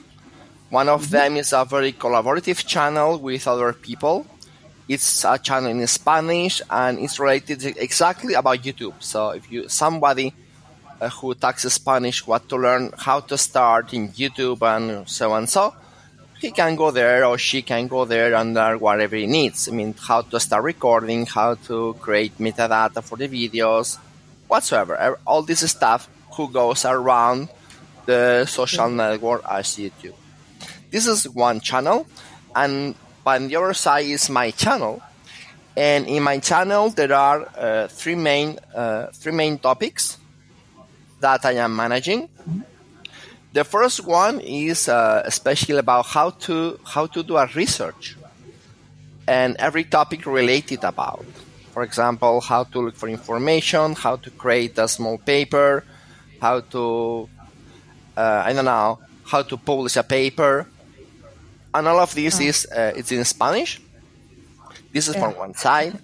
One 0.69 0.87
of 0.87 1.09
them 1.09 1.37
is 1.37 1.51
a 1.53 1.65
very 1.65 1.93
collaborative 1.93 2.65
channel 2.65 3.17
with 3.17 3.47
other 3.47 3.73
people. 3.73 4.27
It's 4.87 5.23
a 5.23 5.37
channel 5.37 5.69
in 5.69 5.85
Spanish 5.87 6.61
and 6.69 6.99
it's 6.99 7.19
related 7.19 7.63
exactly 7.77 8.33
about 8.33 8.59
YouTube. 8.59 8.93
So 8.99 9.29
if 9.29 9.51
you 9.51 9.69
somebody 9.69 10.33
uh, 11.01 11.09
who 11.09 11.33
talks 11.33 11.63
Spanish 11.63 12.25
what 12.27 12.49
to 12.49 12.57
learn 12.57 12.91
how 12.97 13.19
to 13.21 13.37
start 13.37 13.93
in 13.93 14.09
YouTube 14.09 14.61
and 14.61 15.07
so 15.07 15.31
on 15.31 15.47
so, 15.47 15.73
he 16.39 16.51
can 16.51 16.75
go 16.75 16.91
there 16.91 17.25
or 17.25 17.37
she 17.37 17.61
can 17.61 17.87
go 17.87 18.05
there 18.05 18.33
and 18.33 18.53
learn 18.53 18.79
whatever 18.79 19.15
he 19.15 19.27
needs. 19.27 19.67
I 19.67 19.71
mean, 19.71 19.93
how 19.93 20.21
to 20.21 20.39
start 20.39 20.63
recording, 20.63 21.25
how 21.25 21.55
to 21.67 21.95
create 21.99 22.37
metadata 22.37 23.03
for 23.03 23.17
the 23.17 23.27
videos, 23.27 23.97
whatsoever. 24.47 25.19
All 25.27 25.41
this 25.43 25.69
stuff 25.69 26.09
who 26.33 26.49
goes 26.49 26.85
around 26.85 27.49
the 28.05 28.45
social 28.45 28.89
network 28.89 29.43
as 29.49 29.67
YouTube. 29.75 30.15
This 30.89 31.05
is 31.05 31.27
one 31.29 31.59
channel, 31.59 32.07
and 32.55 32.95
on 33.25 33.47
the 33.47 33.55
other 33.57 33.73
side 33.73 34.05
is 34.05 34.29
my 34.29 34.51
channel. 34.51 35.01
And 35.77 36.07
in 36.07 36.23
my 36.23 36.39
channel, 36.39 36.89
there 36.89 37.13
are 37.13 37.47
uh, 37.55 37.87
three 37.87 38.15
main 38.15 38.57
uh, 38.73 39.07
three 39.13 39.31
main 39.31 39.59
topics 39.59 40.17
that 41.19 41.45
I 41.45 41.53
am 41.53 41.75
managing. 41.75 42.27
The 43.51 43.63
first 43.63 44.05
one 44.05 44.39
is 44.41 44.87
uh, 44.87 45.23
especially 45.25 45.77
about 45.77 46.05
how 46.05 46.29
to 46.45 46.79
how 46.85 47.07
to 47.07 47.23
do 47.23 47.37
a 47.37 47.47
research, 47.55 48.15
and 49.27 49.55
every 49.57 49.83
topic 49.83 50.25
related 50.25 50.83
about. 50.83 51.25
For 51.73 51.83
example, 51.83 52.41
how 52.41 52.63
to 52.65 52.79
look 52.79 52.95
for 52.95 53.09
information, 53.09 53.95
how 53.95 54.17
to 54.17 54.29
create 54.29 54.77
a 54.77 54.87
small 54.87 55.17
paper, 55.17 55.83
how 56.41 56.61
to 56.61 57.29
uh, 58.15 58.43
I 58.45 58.53
don't 58.53 58.65
know 58.65 58.99
how 59.25 59.41
to 59.41 59.57
publish 59.57 59.97
a 59.97 60.03
paper, 60.03 60.67
and 61.73 61.87
all 61.87 61.99
of 61.99 62.13
this 62.13 62.39
is 62.39 62.67
uh, 62.69 62.93
it's 62.95 63.11
in 63.11 63.25
Spanish. 63.25 63.81
This 64.91 65.07
is 65.07 65.15
from 65.15 65.33
one 65.35 65.55
side. 65.55 65.97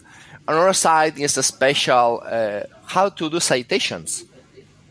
Another 0.48 0.74
side 0.74 1.20
is 1.20 1.38
a 1.38 1.44
special 1.44 2.24
uh, 2.26 2.62
how 2.86 3.10
to 3.10 3.30
do 3.30 3.40
citations. 3.40 4.26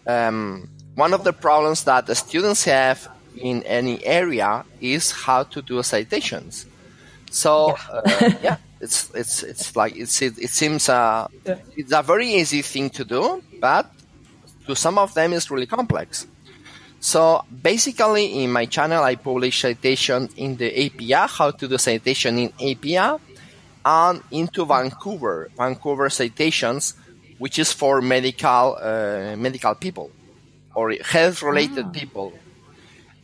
Um, 0.07 0.69
one 0.95 1.13
of 1.13 1.25
the 1.25 1.33
problems 1.33 1.85
that 1.85 2.07
the 2.07 2.15
students 2.15 2.65
have 2.65 3.09
in 3.37 3.63
any 3.65 4.05
area 4.07 4.65
is 4.81 5.11
how 5.11 5.43
to 5.43 5.61
do 5.63 5.83
citations. 5.83 6.67
So 7.31 7.77
uh, 7.91 8.03
yeah, 8.43 8.57
it's 8.81 9.11
it's 9.15 9.43
it's 9.43 9.75
like 9.75 9.97
it's 9.97 10.23
it, 10.23 10.39
it 10.39 10.51
seems 10.51 10.89
uh, 10.89 11.27
Yeah. 11.45 11.57
it's 11.77 11.93
a 11.93 12.03
very 12.03 12.29
easy 12.29 12.63
thing 12.63 12.91
to 12.91 13.05
do, 13.05 13.43
but 13.61 13.91
to 14.67 14.77
some 14.77 14.99
of 14.99 15.15
them 15.15 15.33
it's 15.33 15.51
really 15.51 15.67
complex. 15.67 16.27
So 17.01 17.45
basically, 17.63 18.45
in 18.45 18.51
my 18.51 18.65
channel, 18.67 19.03
I 19.03 19.17
publish 19.17 19.61
citation 19.61 20.29
in 20.37 20.57
the 20.57 20.71
APA, 20.87 21.27
how 21.27 21.51
to 21.51 21.69
do 21.69 21.77
citation 21.77 22.39
in 22.39 22.53
APA, 22.59 23.21
and 23.85 24.23
into 24.31 24.65
Vancouver, 24.65 25.51
Vancouver 25.59 26.09
citations, 26.09 26.95
which 27.37 27.59
is 27.59 27.73
for 27.73 28.01
medical 28.01 28.79
uh, 28.81 29.35
medical 29.37 29.75
people 29.75 30.11
or 30.75 30.93
health 31.03 31.43
related 31.43 31.93
people. 31.93 32.33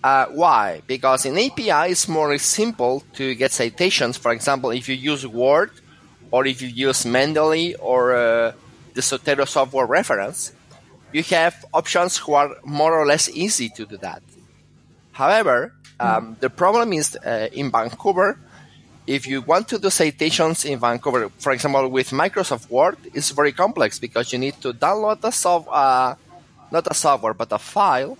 Uh, 0.02 0.26
why? 0.26 0.80
Because 0.86 1.26
in 1.26 1.38
APA 1.38 1.90
it's 1.90 2.08
more 2.08 2.36
simple 2.38 3.02
to 3.14 3.34
get 3.34 3.52
citations. 3.52 4.16
For 4.16 4.32
example, 4.32 4.70
if 4.70 4.88
you 4.88 4.94
use 4.94 5.26
Word 5.26 5.70
or 6.30 6.46
if 6.46 6.62
you 6.62 6.68
use 6.68 7.04
Mendeley 7.04 7.74
or 7.80 8.14
uh, 8.14 8.52
the 8.94 9.02
Zotero 9.02 9.46
software 9.46 9.86
reference, 9.86 10.52
you 11.12 11.22
have 11.24 11.64
options 11.74 12.16
who 12.16 12.34
are 12.34 12.56
more 12.64 12.98
or 12.98 13.04
less 13.04 13.28
easy 13.28 13.68
to 13.70 13.84
do 13.84 13.96
that. 13.98 14.22
However, 15.12 15.74
um, 15.98 16.36
the 16.40 16.48
problem 16.48 16.94
is 16.94 17.16
uh, 17.16 17.48
in 17.52 17.70
Vancouver, 17.70 18.38
if 19.06 19.26
you 19.26 19.42
want 19.42 19.68
to 19.68 19.78
do 19.78 19.90
citations 19.90 20.64
in 20.64 20.78
Vancouver, 20.78 21.28
for 21.38 21.52
example, 21.52 21.88
with 21.88 22.10
Microsoft 22.10 22.70
Word, 22.70 22.96
it's 23.12 23.30
very 23.30 23.52
complex 23.52 23.98
because 23.98 24.32
you 24.32 24.38
need 24.38 24.58
to 24.62 24.72
download 24.72 25.22
a 25.24 25.32
software 25.32 25.74
uh, 25.74 26.14
not 26.70 26.86
a 26.90 26.94
software, 26.94 27.34
but 27.34 27.52
a 27.52 27.58
file. 27.58 28.16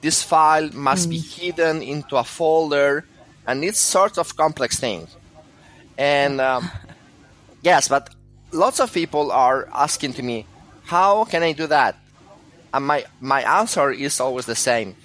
This 0.00 0.22
file 0.22 0.70
must 0.72 1.08
be 1.10 1.18
hidden 1.18 1.82
into 1.82 2.16
a 2.16 2.24
folder, 2.24 3.04
and 3.46 3.64
it's 3.64 3.78
sort 3.80 4.18
of 4.18 4.36
complex 4.36 4.78
thing. 4.80 5.06
And 5.98 6.40
um, 6.40 6.70
yes, 7.62 7.88
but 7.88 8.10
lots 8.52 8.80
of 8.80 8.92
people 8.92 9.30
are 9.32 9.68
asking 9.72 10.14
to 10.14 10.22
me, 10.22 10.46
how 10.84 11.24
can 11.24 11.42
I 11.42 11.52
do 11.52 11.66
that? 11.68 11.96
And 12.72 12.86
my, 12.86 13.04
my 13.20 13.42
answer 13.60 13.90
is 13.90 14.20
always 14.20 14.46
the 14.46 14.54
same. 14.54 14.96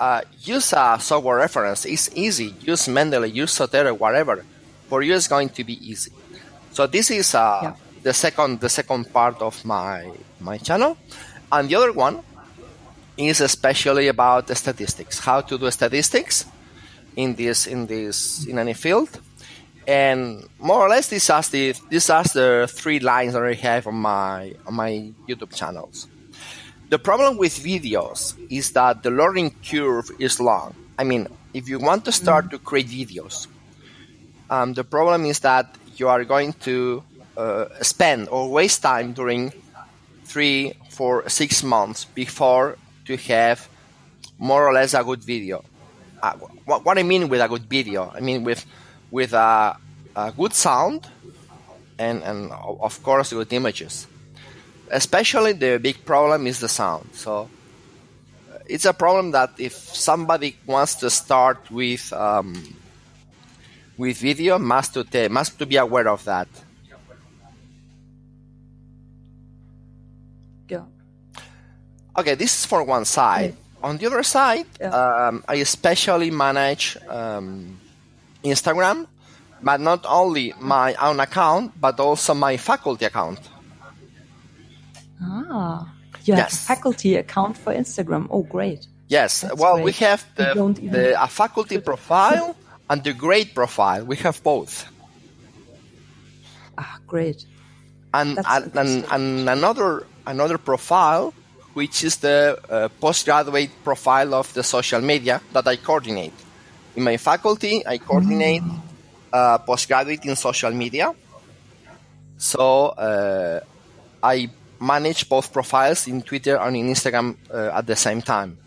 Uh, 0.00 0.22
use 0.40 0.72
a 0.72 0.96
software 1.00 1.36
reference. 1.36 1.84
It's 1.84 2.10
easy. 2.16 2.54
Use 2.60 2.88
Mendeley, 2.88 3.32
use 3.32 3.54
Zotero, 3.56 3.96
whatever. 3.96 4.44
For 4.88 5.02
you, 5.02 5.14
it's 5.14 5.28
going 5.28 5.50
to 5.50 5.64
be 5.64 5.74
easy. 5.88 6.10
So 6.72 6.86
this 6.86 7.10
is 7.10 7.34
uh, 7.34 7.60
Yeah. 7.62 7.74
the 8.02 8.12
second 8.12 8.60
the 8.60 8.68
second 8.68 9.12
part 9.12 9.40
of 9.40 9.64
my 9.64 10.10
my 10.40 10.58
channel, 10.58 10.96
and 11.52 11.68
the 11.68 11.76
other 11.76 11.92
one 11.92 12.20
is 13.16 13.40
especially 13.40 14.08
about 14.08 14.46
the 14.46 14.54
statistics. 14.54 15.18
How 15.18 15.40
to 15.42 15.58
do 15.58 15.70
statistics 15.70 16.46
in 17.16 17.34
this 17.34 17.66
in 17.66 17.86
this 17.86 18.46
in 18.46 18.58
any 18.58 18.74
field, 18.74 19.10
and 19.86 20.44
more 20.58 20.80
or 20.80 20.88
less 20.88 21.08
these 21.08 21.28
are 21.30 21.42
the 21.42 21.74
these 21.90 22.10
are 22.10 22.24
the 22.24 22.68
three 22.70 23.00
lines 23.00 23.34
that 23.34 23.42
I 23.42 23.54
have 23.54 23.86
on 23.86 23.96
my 23.96 24.54
on 24.66 24.74
my 24.74 25.12
YouTube 25.28 25.54
channels. 25.54 26.08
The 26.88 26.98
problem 26.98 27.38
with 27.38 27.54
videos 27.58 28.34
is 28.50 28.72
that 28.72 29.02
the 29.02 29.10
learning 29.10 29.54
curve 29.64 30.10
is 30.18 30.38
long. 30.40 30.74
I 30.98 31.04
mean, 31.04 31.26
if 31.54 31.68
you 31.68 31.78
want 31.78 32.04
to 32.04 32.12
start 32.12 32.50
to 32.50 32.58
create 32.58 32.88
videos, 32.88 33.46
um, 34.50 34.74
the 34.74 34.84
problem 34.84 35.24
is 35.24 35.40
that 35.40 35.74
you 35.96 36.08
are 36.08 36.24
going 36.24 36.52
to 36.64 37.02
uh, 37.36 37.66
spend 37.80 38.28
or 38.28 38.50
waste 38.50 38.82
time 38.82 39.14
during 39.14 39.52
three, 40.24 40.74
four, 40.90 41.28
six 41.28 41.62
months 41.62 42.04
before 42.04 42.76
to 43.06 43.16
have 43.16 43.68
more 44.38 44.66
or 44.66 44.72
less 44.72 44.94
a 44.94 45.02
good 45.04 45.22
video. 45.22 45.64
Uh, 46.22 46.32
what, 46.64 46.84
what 46.84 46.98
I 46.98 47.02
mean 47.02 47.28
with 47.28 47.40
a 47.40 47.48
good 47.48 47.64
video, 47.64 48.10
I 48.14 48.20
mean 48.20 48.44
with 48.44 48.64
with 49.10 49.32
a, 49.32 49.76
a 50.16 50.32
good 50.32 50.52
sound 50.52 51.06
and 51.98 52.22
and 52.22 52.52
of 52.52 53.02
course 53.02 53.32
good 53.32 53.52
images. 53.52 54.06
Especially 54.90 55.52
the 55.52 55.78
big 55.78 56.04
problem 56.04 56.46
is 56.46 56.60
the 56.60 56.68
sound. 56.68 57.08
So 57.14 57.48
uh, 58.52 58.58
it's 58.66 58.84
a 58.84 58.92
problem 58.92 59.30
that 59.32 59.50
if 59.58 59.72
somebody 59.72 60.56
wants 60.66 60.96
to 60.96 61.10
start 61.10 61.70
with 61.70 62.12
um, 62.12 62.54
with 63.96 64.18
video, 64.18 64.58
must 64.58 64.94
to 64.94 65.04
ta- 65.04 65.28
must 65.28 65.58
to 65.58 65.66
be 65.66 65.76
aware 65.76 66.08
of 66.08 66.24
that. 66.24 66.48
Yeah. 70.68 70.84
Okay, 72.18 72.34
this 72.34 72.58
is 72.60 72.66
for 72.66 72.82
one 72.84 73.04
side. 73.04 73.54
On 73.82 73.96
the 73.98 74.06
other 74.06 74.22
side, 74.22 74.66
Yeah. 74.80 74.90
um, 74.94 75.44
I 75.48 75.56
especially 75.56 76.30
manage 76.30 76.96
um, 77.08 77.78
Instagram, 78.44 79.06
but 79.62 79.80
not 79.80 80.04
only 80.06 80.52
my 80.60 80.94
own 80.94 81.18
account, 81.20 81.72
but 81.80 81.98
also 81.98 82.34
my 82.34 82.56
faculty 82.58 83.04
account. 83.06 83.40
Ah, 85.22 85.88
you 86.24 86.34
have 86.34 86.44
a 86.44 86.48
Yes. 86.50 86.66
faculty 86.66 87.16
account 87.16 87.56
for 87.56 87.72
Instagram. 87.74 88.26
Oh, 88.30 88.42
great. 88.42 88.86
Yes, 89.08 89.40
That's 89.42 89.54
well, 89.60 89.80
we 89.82 89.92
have 89.92 90.24
the, 90.36 90.52
don't 90.54 90.76
the 90.90 91.20
a 91.22 91.26
faculty 91.28 91.78
profile 91.90 92.54
and 92.88 93.02
the 93.04 93.12
grade 93.12 93.54
profile. 93.54 94.04
We 94.04 94.16
have 94.16 94.42
both. 94.42 94.86
Ah, 96.78 96.98
great. 97.06 97.44
and 98.14 98.38
and, 98.46 98.76
and, 98.76 99.04
and 99.10 99.48
another 99.48 100.06
another 100.26 100.58
profile 100.58 101.32
which 101.74 102.04
is 102.04 102.16
the 102.18 102.58
uh, 102.68 102.88
postgraduate 103.00 103.70
profile 103.84 104.34
of 104.34 104.52
the 104.54 104.62
social 104.62 105.00
media 105.00 105.40
that 105.52 105.66
I 105.66 105.76
coordinate. 105.76 106.34
In 106.96 107.04
my 107.04 107.16
faculty, 107.16 107.86
I 107.86 107.98
coordinate 107.98 108.62
uh, 109.32 109.58
postgraduate 109.58 110.24
in 110.24 110.36
social 110.36 110.70
media. 110.70 111.14
So 112.36 112.88
uh, 112.88 113.60
I 114.22 114.50
manage 114.80 115.28
both 115.28 115.52
profiles 115.52 116.06
in 116.06 116.22
Twitter 116.22 116.56
and 116.56 116.76
in 116.76 116.88
Instagram 116.88 117.36
uh, 117.50 117.70
at 117.72 117.86
the 117.86 117.96
same 117.96 118.20
time. 118.20 118.58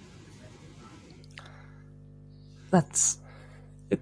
That's 2.71 3.17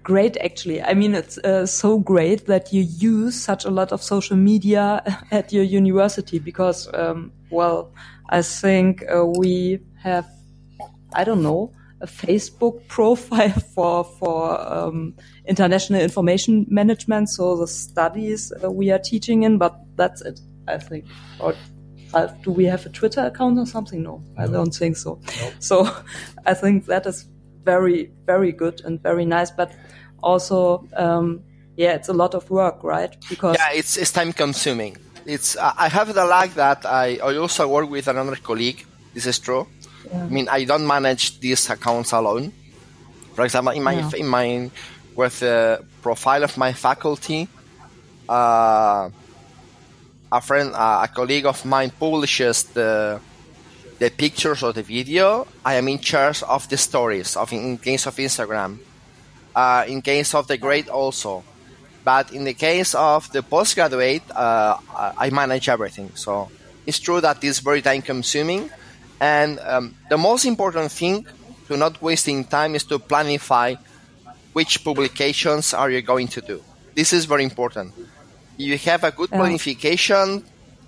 great, 0.02 0.36
actually. 0.38 0.82
I 0.82 0.94
mean, 0.94 1.14
it's 1.14 1.38
uh, 1.38 1.66
so 1.66 1.98
great 1.98 2.46
that 2.46 2.72
you 2.72 2.82
use 2.82 3.40
such 3.40 3.64
a 3.64 3.70
lot 3.70 3.92
of 3.92 4.02
social 4.02 4.36
media 4.36 5.02
at 5.30 5.52
your 5.52 5.64
university 5.64 6.38
because, 6.38 6.92
um, 6.94 7.32
well, 7.50 7.92
I 8.28 8.42
think 8.42 9.04
uh, 9.10 9.24
we 9.26 9.80
have, 10.02 10.26
I 11.12 11.24
don't 11.24 11.42
know, 11.42 11.72
a 12.00 12.06
Facebook 12.06 12.86
profile 12.88 13.50
for 13.74 14.04
for 14.04 14.60
um, 14.60 15.14
international 15.46 16.00
information 16.00 16.66
management. 16.68 17.30
So 17.30 17.56
the 17.56 17.66
studies 17.66 18.52
uh, 18.62 18.70
we 18.70 18.90
are 18.90 18.98
teaching 18.98 19.42
in, 19.42 19.58
but 19.58 19.76
that's 19.96 20.22
it, 20.22 20.40
I 20.68 20.78
think. 20.78 21.04
Or 21.40 21.54
Ralph, 22.14 22.40
do 22.42 22.52
we 22.52 22.64
have 22.64 22.86
a 22.86 22.90
Twitter 22.90 23.26
account 23.26 23.58
or 23.58 23.66
something? 23.66 24.02
No, 24.02 24.22
I 24.38 24.46
don't 24.46 24.74
think 24.74 24.96
so. 24.96 25.20
So 25.58 25.88
I 26.46 26.54
think 26.54 26.86
that 26.86 27.06
is 27.06 27.26
very, 27.64 28.12
very 28.26 28.52
good 28.52 28.82
and 28.84 29.02
very 29.02 29.24
nice. 29.24 29.50
But 29.50 29.72
also, 30.22 30.86
um, 30.96 31.42
yeah, 31.76 31.94
it's 31.94 32.08
a 32.08 32.12
lot 32.12 32.34
of 32.34 32.48
work, 32.50 32.84
right? 32.84 33.16
Because 33.28 33.56
Yeah, 33.58 33.72
it's, 33.72 33.96
it's 33.96 34.12
time 34.12 34.32
consuming. 34.32 34.96
It's 35.26 35.56
I 35.56 35.88
have 35.88 36.12
the 36.14 36.24
luck 36.24 36.54
that 36.54 36.84
I, 36.84 37.18
I 37.22 37.36
also 37.36 37.66
work 37.68 37.88
with 37.88 38.08
another 38.08 38.36
colleague. 38.36 38.84
This 39.14 39.26
is 39.26 39.38
true. 39.38 39.66
I 40.12 40.28
mean, 40.28 40.48
I 40.50 40.64
don't 40.64 40.86
manage 40.86 41.40
these 41.40 41.70
accounts 41.70 42.12
alone. 42.12 42.52
For 43.34 43.44
example, 43.44 43.72
in 43.72 43.82
my 43.82 43.94
Yeah. 43.94 44.10
in 44.16 44.28
my 44.28 44.70
with 45.16 45.40
the 45.40 45.82
profile 46.02 46.44
of 46.44 46.56
my 46.56 46.72
faculty. 46.72 47.48
Uh, 48.28 49.10
a 50.32 50.40
friend, 50.40 50.72
uh, 50.74 51.04
a 51.04 51.08
colleague 51.08 51.46
of 51.46 51.64
mine 51.64 51.90
publishes 51.98 52.64
the 52.74 53.20
the 53.98 54.10
pictures 54.10 54.62
or 54.62 54.72
the 54.72 54.82
video. 54.82 55.46
I 55.64 55.74
am 55.76 55.88
in 55.88 55.98
charge 56.00 56.42
of 56.42 56.68
the 56.68 56.76
stories. 56.76 57.36
Of 57.36 57.52
in 57.52 57.78
case 57.78 58.06
of 58.06 58.16
Instagram, 58.16 58.78
uh, 59.54 59.84
in 59.86 60.02
case 60.02 60.34
of 60.34 60.46
the 60.48 60.58
grade 60.58 60.88
also, 60.88 61.44
but 62.04 62.32
in 62.32 62.44
the 62.44 62.54
case 62.54 62.94
of 62.94 63.30
the 63.32 63.42
postgraduate, 63.42 64.22
uh, 64.30 64.76
I 65.16 65.30
manage 65.30 65.68
everything. 65.68 66.10
So 66.14 66.50
it's 66.86 66.98
true 66.98 67.20
that 67.20 67.42
it's 67.42 67.60
very 67.60 67.82
time 67.82 68.02
consuming, 68.02 68.70
and 69.20 69.58
um, 69.60 69.94
the 70.10 70.18
most 70.18 70.44
important 70.44 70.92
thing 70.92 71.26
to 71.68 71.76
not 71.76 72.00
wasting 72.02 72.44
time 72.44 72.74
is 72.74 72.84
to 72.84 72.98
planify 72.98 73.78
which 74.52 74.84
publications 74.84 75.74
are 75.74 75.90
you 75.90 76.02
going 76.02 76.28
to 76.28 76.40
do. 76.40 76.62
This 76.94 77.12
is 77.12 77.24
very 77.24 77.42
important. 77.42 77.92
You 78.56 78.78
have 78.78 79.02
a 79.02 79.10
good 79.10 79.30
Yeah. 79.32 79.40
planification, 79.40 80.44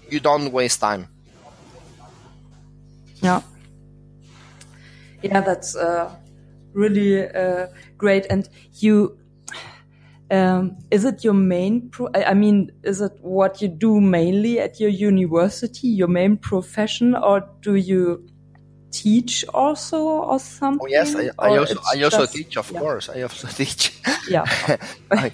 you 0.08 0.20
don't 0.20 0.52
waste 0.52 0.80
time. 0.80 1.08
Yeah. 3.22 3.40
Yeah, 5.22 5.40
that's 5.40 5.74
uh, 5.74 6.14
really 6.74 7.26
uh, 7.26 7.66
great. 7.98 8.26
And 8.30 8.48
you, 8.74 9.18
um, 10.30 10.76
is 10.90 11.04
it 11.04 11.22
your 11.24 11.34
main? 11.34 11.88
Pro- 11.90 12.10
I 12.14 12.24
I 12.30 12.34
mean, 12.34 12.72
is 12.82 13.00
it 13.00 13.12
what 13.20 13.62
you 13.62 13.68
do 13.68 14.00
mainly 14.00 14.58
at 14.60 14.80
your 14.80 14.90
university, 14.90 15.88
your 15.88 16.08
main 16.08 16.36
profession, 16.36 17.14
or 17.14 17.48
do 17.60 17.74
you 17.74 18.26
teach 18.90 19.44
also 19.54 19.98
or 19.98 20.38
something? 20.40 20.80
Oh 20.82 20.88
yes, 20.88 21.14
I, 21.14 21.30
I 21.38 21.56
also 21.58 21.78
I 21.94 22.02
also 22.02 22.18
just- 22.20 22.34
teach, 22.34 22.56
of 22.56 22.70
yeah. 22.70 22.80
course. 22.80 23.08
I 23.08 23.22
also 23.22 23.48
teach. 23.60 23.92
Yeah. 24.28 24.44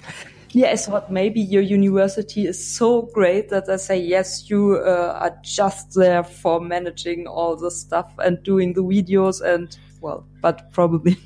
Yeah, 0.55 0.69
I 0.69 0.75
thought 0.75 1.11
maybe 1.11 1.41
your 1.41 1.63
university 1.63 2.45
is 2.45 2.63
so 2.63 3.09
great 3.11 3.49
that 3.49 3.67
I 3.67 3.77
say, 3.77 3.99
yes, 3.99 4.51
you 4.51 4.77
uh, 4.85 5.17
are 5.19 5.35
just 5.41 5.95
there 5.95 6.23
for 6.23 6.61
managing 6.61 7.25
all 7.25 7.55
the 7.55 7.71
stuff 7.71 8.13
and 8.19 8.41
doing 8.43 8.73
the 8.73 8.83
videos 8.83 9.41
and, 9.41 9.75
well, 9.99 10.27
but 10.41 10.71
probably, 10.71 11.17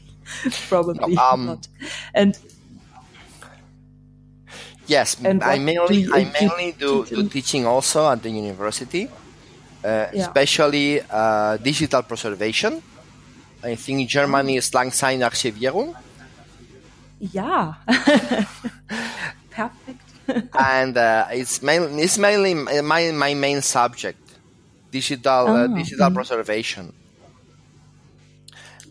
probably 0.70 1.18
um, 1.18 1.46
not. 1.46 1.68
And 2.14 2.40
Yes, 4.88 5.18
And 5.24 5.44
I 5.44 5.60
mainly 5.60 5.98
do 6.04 6.12
I 6.12 6.26
mainly 6.26 6.74
do, 6.74 7.06
teach 7.06 7.14
do 7.14 7.24
teaching 7.24 7.66
also 7.68 8.10
at 8.10 8.22
the 8.24 8.30
university, 8.30 9.10
uh, 9.84 10.08
Yeah. 10.12 10.24
especially 10.24 11.02
uh, 11.10 11.58
digital 11.58 12.04
preservation. 12.04 12.82
I 13.64 13.76
think 13.76 14.02
in 14.02 14.08
Germany 14.08 14.58
is 14.58 14.72
Langzeitarchivierung, 14.72 15.96
yeah, 17.20 17.76
perfect. 19.50 20.14
and 20.58 20.98
uh, 20.98 21.28
it's 21.32 21.62
mainly 21.62 22.04
it's 22.04 22.18
mainly 22.18 22.54
my 22.54 23.12
my 23.12 23.34
main 23.34 23.62
subject, 23.62 24.20
digital 24.92 25.56
uh, 25.56 25.68
Oh, 25.68 25.68
digital 25.68 26.10
mhm. 26.10 26.14
preservation. 26.14 26.94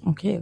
Okay. 0.06 0.40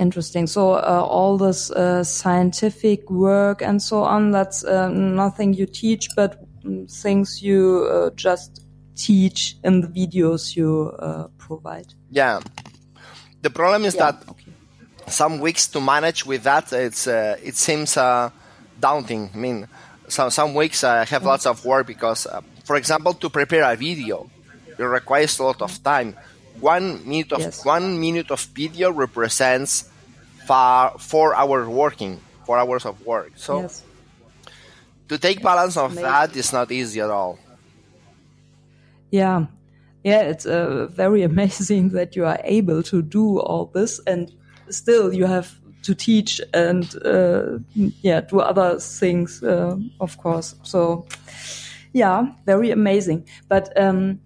Interesting. 0.00 0.46
So 0.46 0.72
uh, 0.72 1.04
all 1.06 1.36
this 1.36 1.70
uh, 1.70 2.02
scientific 2.02 3.10
work 3.10 3.60
and 3.60 3.82
so 3.82 4.02
on, 4.02 4.30
that's 4.30 4.64
uh, 4.64 4.88
nothing 4.88 5.52
you 5.52 5.66
teach, 5.66 6.08
but 6.16 6.40
mm, 6.64 6.90
things 6.90 7.42
you 7.42 7.86
uh, 7.92 8.10
just 8.16 8.64
teach 8.96 9.56
in 9.62 9.82
the 9.82 9.88
videos 9.88 10.56
you 10.56 10.92
uh, 10.98 11.28
provide. 11.36 11.92
Yeah, 12.10 12.40
the 13.42 13.50
problem 13.50 13.84
is 13.84 13.94
Yeah. 13.94 14.08
that 14.08 14.24
Okay. 14.30 14.52
some 15.08 15.38
weeks 15.40 15.66
to 15.68 15.80
manage 15.80 16.24
with 16.24 16.44
that 16.44 16.72
it's 16.72 17.06
uh, 17.06 17.36
it 17.42 17.56
seems 17.56 17.96
uh, 17.96 18.30
daunting. 18.78 19.30
I 19.34 19.36
mean, 19.36 19.68
some 20.08 20.30
some 20.30 20.54
weeks 20.54 20.82
I 20.82 21.04
have 21.04 21.26
lots 21.26 21.44
of 21.46 21.64
work 21.64 21.86
because, 21.86 22.26
uh, 22.26 22.40
for 22.64 22.76
example, 22.76 23.12
to 23.14 23.28
prepare 23.28 23.64
a 23.70 23.76
video, 23.76 24.30
it 24.78 24.84
requires 24.84 25.38
a 25.38 25.44
lot 25.44 25.60
of 25.62 25.82
time. 25.82 26.16
One 26.58 27.06
minute 27.06 27.32
of 27.32 27.42
Yes. 27.42 27.64
one 27.64 28.00
minute 28.00 28.30
of 28.30 28.40
video 28.54 28.90
represents 28.92 29.84
far 30.50 30.98
four 30.98 31.32
hours 31.36 31.68
working, 31.68 32.20
four 32.44 32.58
hours 32.58 32.84
of 32.84 33.06
work. 33.06 33.30
So 33.36 33.60
yes. 33.60 33.84
to 35.06 35.16
take 35.16 35.40
balance 35.42 35.76
of 35.76 35.92
Amazing. 35.92 36.10
that 36.10 36.36
is 36.36 36.52
not 36.52 36.72
easy 36.72 37.00
at 37.00 37.08
all. 37.08 37.38
Yeah. 39.12 39.46
Yeah, 40.02 40.22
it's 40.22 40.46
uh, 40.46 40.88
very 40.90 41.22
amazing 41.32 41.90
that 41.90 42.16
you 42.16 42.26
are 42.26 42.40
able 42.42 42.82
to 42.82 43.00
do 43.00 43.38
all 43.38 43.66
this 43.66 44.00
and 44.08 44.32
still 44.70 45.14
you 45.14 45.26
have 45.26 45.54
to 45.82 45.94
teach 45.94 46.40
and 46.52 46.84
uh, 47.04 47.58
yeah, 48.02 48.20
do 48.20 48.40
other 48.40 48.80
things, 48.80 49.44
uh, 49.44 49.76
of 50.00 50.18
course. 50.18 50.56
So 50.64 51.06
yeah, 51.92 52.26
very 52.44 52.72
amazing. 52.72 53.24
But 53.48 53.70
um, 53.80 54.18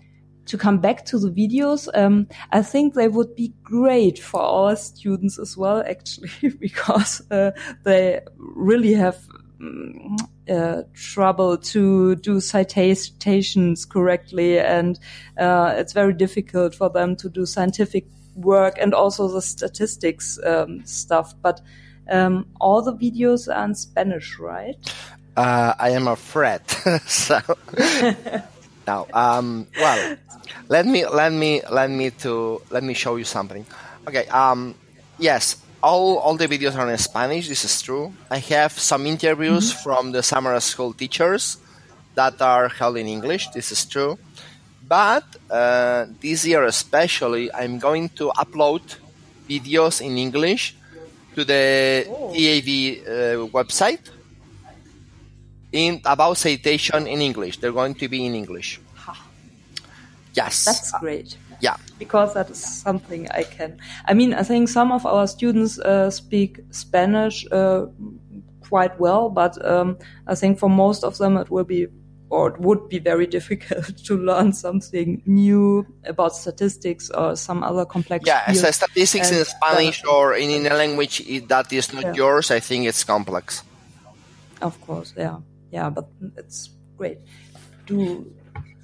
to 0.46 0.58
come 0.58 0.78
back 0.78 1.04
to 1.06 1.18
the 1.18 1.30
videos, 1.30 1.88
um, 1.94 2.26
I 2.52 2.62
think 2.62 2.94
they 2.94 3.08
would 3.08 3.34
be 3.34 3.52
great 3.62 4.18
for 4.18 4.40
our 4.40 4.76
students 4.76 5.38
as 5.38 5.56
well, 5.56 5.82
actually, 5.86 6.50
because 6.60 7.22
uh, 7.30 7.52
they 7.84 8.20
really 8.36 8.94
have 8.94 9.18
mm, 9.60 10.18
uh, 10.50 10.82
trouble 10.94 11.56
to 11.56 12.16
do 12.16 12.40
citations 12.40 13.84
correctly, 13.84 14.58
and 14.58 14.98
uh, 15.38 15.74
it's 15.76 15.92
very 15.92 16.14
difficult 16.14 16.74
for 16.74 16.90
them 16.90 17.16
to 17.16 17.28
do 17.28 17.46
scientific 17.46 18.06
work 18.34 18.76
and 18.80 18.94
also 18.94 19.28
the 19.28 19.42
statistics 19.42 20.38
um, 20.44 20.84
stuff. 20.84 21.34
But 21.40 21.60
um, 22.10 22.46
all 22.60 22.82
the 22.82 22.94
videos 22.94 23.54
are 23.54 23.64
in 23.64 23.74
Spanish, 23.74 24.38
right? 24.38 24.76
Uh, 25.36 25.74
I 25.78 25.90
am 25.90 26.06
afraid. 26.06 26.60
so 27.06 27.40
now, 28.86 29.06
um, 29.12 29.66
well, 29.76 30.16
let 30.68 30.86
me 30.86 31.06
let 31.06 31.32
me 31.32 31.62
let 31.70 31.90
me 31.90 32.10
to 32.22 32.62
let 32.70 32.82
me 32.82 32.94
show 32.94 33.16
you 33.16 33.24
something. 33.24 33.64
Okay. 34.06 34.26
Um, 34.28 34.74
yes, 35.18 35.56
all 35.82 36.18
all 36.18 36.36
the 36.36 36.48
videos 36.48 36.76
are 36.76 36.90
in 36.90 36.98
Spanish. 36.98 37.48
This 37.48 37.64
is 37.64 37.80
true. 37.80 38.12
I 38.30 38.38
have 38.38 38.72
some 38.72 39.06
interviews 39.06 39.72
from 39.72 40.12
the 40.12 40.22
summer 40.22 40.58
school 40.60 40.92
teachers 40.92 41.58
that 42.14 42.40
are 42.40 42.68
held 42.68 42.96
in 42.96 43.06
English. 43.06 43.48
This 43.50 43.72
is 43.72 43.84
true. 43.84 44.18
But 44.86 45.24
uh, 45.50 46.06
this 46.20 46.44
year 46.44 46.64
especially, 46.64 47.52
I'm 47.52 47.78
going 47.78 48.10
to 48.20 48.30
upload 48.36 48.82
videos 49.48 50.00
in 50.00 50.18
English 50.18 50.76
to 51.34 51.44
the 51.44 52.04
TIB 52.32 53.02
uh, 53.02 53.48
website 53.50 54.13
in 55.74 56.00
about 56.04 56.36
citation 56.38 57.06
in 57.06 57.20
English. 57.20 57.58
They're 57.58 57.72
going 57.72 57.94
to 57.96 58.08
be 58.08 58.24
in 58.26 58.34
English. 58.34 58.80
Yes. 60.34 60.64
That's 60.64 60.92
great. 61.00 61.36
yeah. 61.60 61.76
because 61.98 62.34
that 62.34 62.50
is 62.50 62.58
something 62.58 63.28
I 63.30 63.44
can. 63.44 63.78
I 64.06 64.14
mean, 64.14 64.34
I 64.34 64.42
think 64.42 64.68
some 64.68 64.90
of 64.92 65.06
our 65.06 65.26
students 65.28 65.78
uh, 65.78 66.10
speak 66.10 66.58
Spanish 66.70 67.46
uh, 67.52 67.86
quite 68.68 68.98
well, 68.98 69.30
but 69.30 69.54
um, 69.64 69.96
I 70.26 70.34
think 70.34 70.58
for 70.58 70.68
most 70.68 71.04
of 71.04 71.18
them 71.18 71.36
it 71.36 71.50
will 71.50 71.64
be 71.64 71.86
or 72.30 72.48
it 72.48 72.58
would 72.58 72.88
be 72.88 72.98
very 72.98 73.26
difficult 73.38 73.96
to 74.06 74.16
learn 74.16 74.52
something 74.52 75.22
new 75.24 75.86
about 76.04 76.34
statistics 76.34 77.10
or 77.10 77.36
some 77.36 77.62
other 77.62 77.84
complex. 77.84 78.26
Yeah, 78.26 78.42
a 78.50 78.72
statistics 78.72 79.30
in 79.30 79.44
Spanish 79.44 80.02
uh, 80.04 80.10
or 80.10 80.34
in, 80.34 80.50
in 80.50 80.66
a 80.66 80.74
language 80.74 81.22
that 81.48 81.72
is 81.72 81.92
not 81.92 82.02
Yeah. 82.02 82.14
yours, 82.14 82.50
I 82.50 82.58
think 82.60 82.86
it's 82.86 83.04
complex. 83.04 83.62
Of 84.60 84.80
course, 84.80 85.14
yeah, 85.16 85.36
yeah, 85.74 85.90
but 85.90 86.06
it's 86.36 86.70
great. 86.96 87.18
Do 87.86 88.24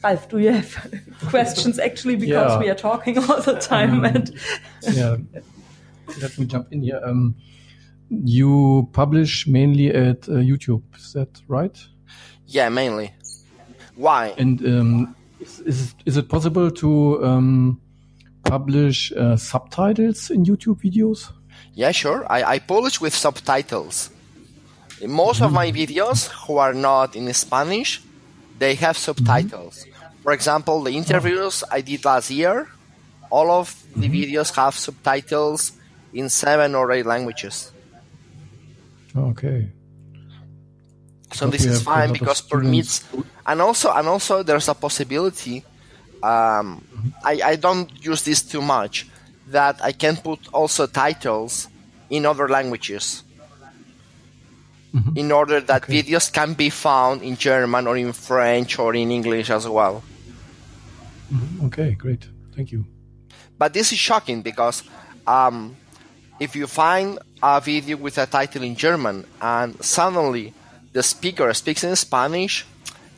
Ralph, 0.02 0.28
do 0.28 0.38
you 0.38 0.52
have 0.52 0.70
questions 1.28 1.78
actually 1.78 2.16
because 2.16 2.52
Yeah. 2.52 2.58
we 2.58 2.68
are 2.70 2.74
talking 2.74 3.16
all 3.18 3.40
the 3.40 3.58
time 3.60 4.04
and 4.04 4.30
yeah, 4.82 5.16
let 6.20 6.38
me 6.38 6.46
jump 6.46 6.66
in 6.72 6.82
here. 6.82 7.00
Um, 7.04 7.34
you 8.10 8.88
publish 8.92 9.46
mainly 9.46 9.88
at 9.90 10.28
uh, 10.28 10.32
YouTube, 10.50 10.82
is 10.96 11.12
that 11.12 11.28
right? 11.48 11.78
Yeah, 12.46 12.68
mainly. 12.70 13.14
Why? 13.94 14.34
And 14.36 14.60
um, 14.66 15.14
is, 15.38 15.60
is, 15.60 15.94
is 16.06 16.16
it 16.16 16.28
possible 16.28 16.70
to 16.72 17.24
um, 17.24 17.80
publish 18.42 19.12
uh, 19.12 19.36
subtitles 19.36 20.30
in 20.30 20.44
YouTube 20.44 20.80
videos? 20.82 21.30
Yeah, 21.74 21.92
sure. 21.92 22.26
I, 22.28 22.54
I 22.54 22.58
publish 22.58 23.00
with 23.00 23.14
subtitles. 23.14 24.10
In 25.00 25.10
most 25.10 25.40
of 25.40 25.52
my 25.52 25.72
videos, 25.72 26.28
who 26.46 26.58
are 26.58 26.74
not 26.74 27.16
in 27.16 27.32
Spanish, 27.32 28.02
they 28.58 28.74
have 28.74 28.96
subtitles. 28.98 29.86
For 30.22 30.32
example, 30.32 30.82
the 30.82 30.92
interviews 30.92 31.64
I 31.70 31.80
did 31.80 32.04
last 32.04 32.30
year, 32.30 32.68
all 33.30 33.50
of 33.50 33.74
the 33.96 34.08
videos 34.08 34.54
have 34.56 34.74
subtitles 34.74 35.72
in 36.12 36.28
seven 36.28 36.74
or 36.74 36.92
eight 36.92 37.06
languages. 37.06 37.72
Okay. 39.16 39.68
So 41.32 41.46
But 41.46 41.52
this 41.52 41.64
is 41.64 41.82
fine 41.82 42.12
because 42.12 42.40
permits, 42.42 43.04
and 43.46 43.62
also 43.62 43.92
and 43.92 44.08
also 44.08 44.42
there's 44.42 44.68
a 44.68 44.74
possibility. 44.74 45.64
Um, 46.22 46.84
I 47.24 47.40
I 47.44 47.56
don't 47.56 47.88
use 48.04 48.24
this 48.24 48.42
too 48.42 48.60
much 48.60 49.06
that 49.48 49.82
I 49.82 49.92
can 49.92 50.16
put 50.16 50.40
also 50.52 50.86
titles 50.86 51.68
in 52.10 52.26
other 52.26 52.48
languages. 52.48 53.22
Mm-hmm. 54.92 55.16
in 55.16 55.30
order 55.30 55.60
that 55.60 55.82
videos 55.82 56.32
can 56.32 56.54
be 56.54 56.68
found 56.68 57.22
in 57.22 57.36
German 57.36 57.86
or 57.86 57.96
in 57.96 58.12
French 58.12 58.76
or 58.76 58.92
in 58.92 59.12
English 59.12 59.48
as 59.48 59.68
well. 59.68 60.02
Mm-hmm. 61.32 61.66
Okay, 61.66 61.92
great. 61.92 62.26
Thank 62.56 62.72
you. 62.72 62.84
But 63.56 63.72
this 63.72 63.92
is 63.92 63.98
shocking 63.98 64.42
because 64.42 64.82
um, 65.28 65.76
if 66.40 66.56
you 66.56 66.66
find 66.66 67.20
a 67.40 67.60
video 67.60 67.98
with 67.98 68.18
a 68.18 68.26
title 68.26 68.64
in 68.64 68.74
German 68.74 69.26
and 69.40 69.80
suddenly 69.84 70.52
the 70.92 71.04
speaker 71.04 71.54
speaks 71.54 71.84
in 71.84 71.94
Spanish, 71.94 72.66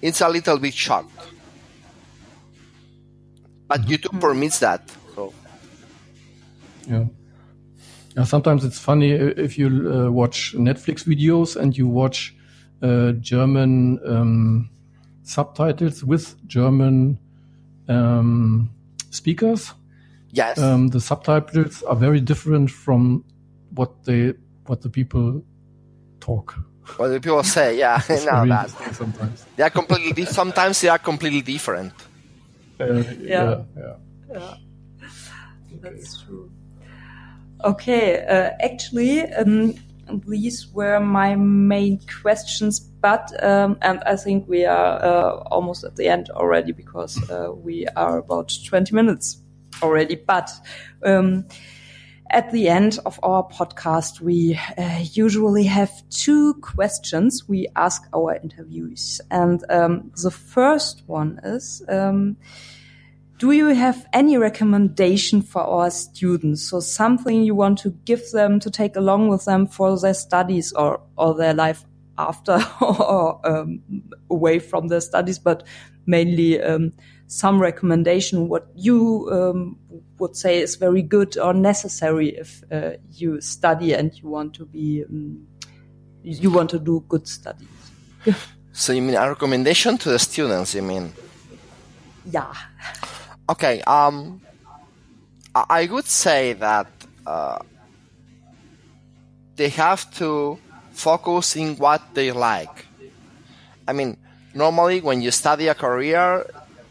it's 0.02 0.20
a 0.20 0.28
little 0.28 0.58
bit 0.58 0.74
shocked. 0.74 1.10
But 3.66 3.80
mm-hmm. 3.80 3.92
YouTube 3.92 4.20
permits 4.20 4.58
that. 4.58 4.82
So 5.14 5.32
Yeah. 6.86 7.04
Yeah, 8.16 8.24
sometimes 8.24 8.64
it's 8.64 8.78
funny 8.78 9.12
if 9.12 9.56
you 9.58 9.66
uh, 9.90 10.10
watch 10.10 10.54
Netflix 10.54 11.04
videos 11.04 11.56
and 11.56 11.76
you 11.76 11.88
watch 11.88 12.34
uh, 12.82 13.12
German 13.12 13.98
um, 14.06 14.70
subtitles 15.22 16.04
with 16.04 16.34
German 16.46 17.18
um, 17.88 18.68
speakers. 19.10 19.72
yes, 20.30 20.58
Um, 20.58 20.88
the 20.88 21.00
subtitles 21.00 21.82
are 21.84 21.96
very 21.96 22.20
different 22.20 22.70
from 22.70 23.24
what 23.74 24.04
they 24.04 24.34
what 24.66 24.82
the 24.82 24.90
people 24.90 25.42
talk. 26.20 26.54
what 26.98 27.08
the 27.08 27.20
people 27.20 27.42
say, 27.44 27.78
yeah, 27.78 28.00
It's 28.08 28.26
no, 28.30 28.46
that 28.46 28.68
sometimes. 28.94 29.46
they 29.56 29.62
are 29.64 29.70
completely. 29.70 30.12
Di- 30.12 30.30
sometimes 30.32 30.80
they 30.80 30.88
are 30.90 30.98
completely 30.98 31.40
different. 31.42 31.92
Uh, 32.80 33.02
Yeah. 33.20 33.64
yeah, 33.76 33.96
yeah. 34.32 34.54
That's 35.80 36.20
true. 36.22 36.50
Okay, 37.64 38.24
uh, 38.26 38.50
actually, 38.60 39.22
um, 39.34 39.74
these 40.26 40.66
were 40.72 40.98
my 40.98 41.36
main 41.36 42.00
questions, 42.20 42.80
but 42.80 43.32
um, 43.42 43.78
and 43.82 44.02
I 44.04 44.16
think 44.16 44.48
we 44.48 44.64
are 44.64 45.02
uh, 45.02 45.36
almost 45.50 45.84
at 45.84 45.94
the 45.96 46.08
end 46.08 46.28
already 46.30 46.72
because 46.72 47.18
uh, 47.30 47.52
we 47.52 47.86
are 47.96 48.18
about 48.18 48.52
20 48.66 48.94
minutes 48.94 49.38
already. 49.80 50.16
But 50.16 50.50
um, 51.04 51.46
at 52.30 52.50
the 52.50 52.68
end 52.68 52.98
of 53.06 53.20
our 53.22 53.48
podcast, 53.48 54.20
we 54.20 54.58
uh, 54.76 55.04
usually 55.12 55.64
have 55.64 55.90
two 56.10 56.54
questions 56.54 57.48
we 57.48 57.68
ask 57.76 58.02
our 58.12 58.38
interviewees, 58.40 59.20
and 59.30 59.64
um, 59.70 60.10
the 60.20 60.32
first 60.32 61.02
one 61.06 61.40
is. 61.44 61.82
Do 63.42 63.50
you 63.50 63.74
have 63.74 64.06
any 64.12 64.36
recommendation 64.36 65.42
for 65.42 65.62
our 65.62 65.90
students? 65.90 66.62
So 66.62 66.78
something 66.78 67.42
you 67.42 67.56
want 67.56 67.78
to 67.78 67.90
give 68.04 68.30
them 68.30 68.60
to 68.60 68.70
take 68.70 68.94
along 68.94 69.30
with 69.30 69.46
them 69.46 69.66
for 69.66 69.98
their 69.98 70.14
studies 70.14 70.72
or, 70.72 71.00
or 71.18 71.34
their 71.34 71.52
life 71.52 71.84
after 72.16 72.60
or 72.80 73.44
um, 73.44 73.82
away 74.30 74.60
from 74.60 74.86
their 74.86 75.00
studies, 75.00 75.40
but 75.40 75.66
mainly 76.06 76.62
um, 76.62 76.92
some 77.26 77.60
recommendation 77.60 78.48
what 78.48 78.68
you 78.76 79.28
um, 79.32 79.76
would 80.20 80.36
say 80.36 80.60
is 80.60 80.76
very 80.76 81.02
good 81.02 81.36
or 81.36 81.52
necessary 81.52 82.28
if 82.28 82.62
uh, 82.70 82.92
you 83.10 83.40
study 83.40 83.92
and 83.92 84.16
you 84.22 84.28
want 84.28 84.54
to 84.54 84.66
be 84.66 85.02
um, 85.02 85.44
you 86.22 86.48
want 86.48 86.70
to 86.70 86.78
do 86.78 87.04
good 87.08 87.26
studies. 87.26 87.66
So 88.72 88.92
you 88.92 89.02
mean 89.02 89.16
a 89.16 89.28
recommendation 89.28 89.98
to 89.98 90.10
the 90.10 90.20
students? 90.20 90.76
You 90.76 90.82
mean? 90.82 91.12
Yeah. 92.24 92.54
Okay. 93.48 93.82
Um, 93.82 94.40
I 95.54 95.86
would 95.86 96.06
say 96.06 96.54
that 96.54 96.86
uh, 97.26 97.58
they 99.56 99.68
have 99.68 100.10
to 100.14 100.58
focus 100.92 101.56
in 101.56 101.76
what 101.76 102.02
they 102.14 102.32
like. 102.32 102.86
I 103.86 103.92
mean, 103.92 104.16
normally 104.54 105.00
when 105.00 105.20
you 105.20 105.30
study 105.30 105.68
a 105.68 105.74
career, 105.74 106.46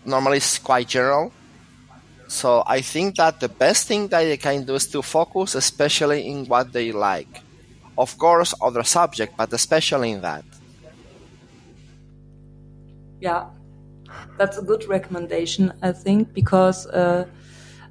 normally 0.05 0.37
it's 0.37 0.59
quite 0.59 0.87
general. 0.87 1.31
So 2.27 2.63
I 2.65 2.81
think 2.81 3.15
that 3.17 3.39
the 3.39 3.49
best 3.49 3.87
thing 3.87 4.07
that 4.09 4.23
they 4.23 4.37
can 4.37 4.63
do 4.63 4.75
is 4.75 4.87
to 4.87 5.01
focus, 5.01 5.55
especially 5.55 6.27
in 6.27 6.45
what 6.45 6.71
they 6.71 6.91
like. 6.91 7.41
Of 7.97 8.17
course, 8.17 8.53
other 8.61 8.83
subject, 8.83 9.35
but 9.35 9.51
especially 9.51 10.11
in 10.11 10.21
that. 10.21 10.45
Yeah, 13.19 13.45
that's 14.38 14.57
a 14.57 14.62
good 14.62 14.88
recommendation, 14.88 15.73
I 15.81 15.91
think, 15.91 16.34
because 16.34 16.88
uh, 16.88 17.25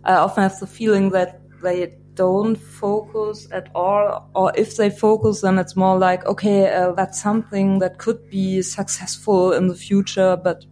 I 0.04 0.14
often 0.14 0.42
have 0.42 0.58
the 0.58 0.66
feeling 0.66 1.10
that 1.10 1.40
they 1.62 1.94
don't 2.14 2.56
focus 2.56 3.48
at 3.52 3.70
all, 3.74 4.28
or 4.34 4.52
if 4.56 4.76
they 4.76 4.90
focus, 4.90 5.42
then 5.42 5.58
it's 5.58 5.76
more 5.76 5.98
like, 5.98 6.26
okay, 6.26 6.74
uh, 6.74 6.92
that's 6.92 7.20
something 7.20 7.78
that 7.78 7.98
could 7.98 8.28
be 8.28 8.62
successful 8.62 9.52
in 9.52 9.68
the 9.68 9.74
future, 9.74 10.36
but 10.36 10.64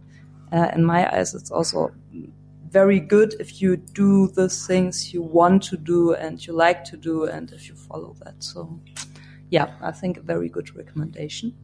uh, 0.51 0.69
in 0.75 0.83
my 0.83 1.11
eyes, 1.15 1.33
it's 1.33 1.51
also 1.51 1.91
very 2.69 2.99
good 2.99 3.35
if 3.39 3.61
you 3.61 3.77
do 3.77 4.27
the 4.27 4.47
things 4.47 5.13
you 5.13 5.23
want 5.23 5.63
to 5.63 5.77
do 5.77 6.13
and 6.13 6.45
you 6.45 6.53
like 6.53 6.83
to 6.83 6.97
do, 6.97 7.23
and 7.23 7.51
if 7.51 7.67
you 7.67 7.75
follow 7.75 8.15
that. 8.23 8.35
So, 8.43 8.79
yeah, 9.49 9.75
I 9.81 9.91
think 9.91 10.17
a 10.17 10.21
very 10.21 10.49
good 10.49 10.75
recommendation. 10.75 11.55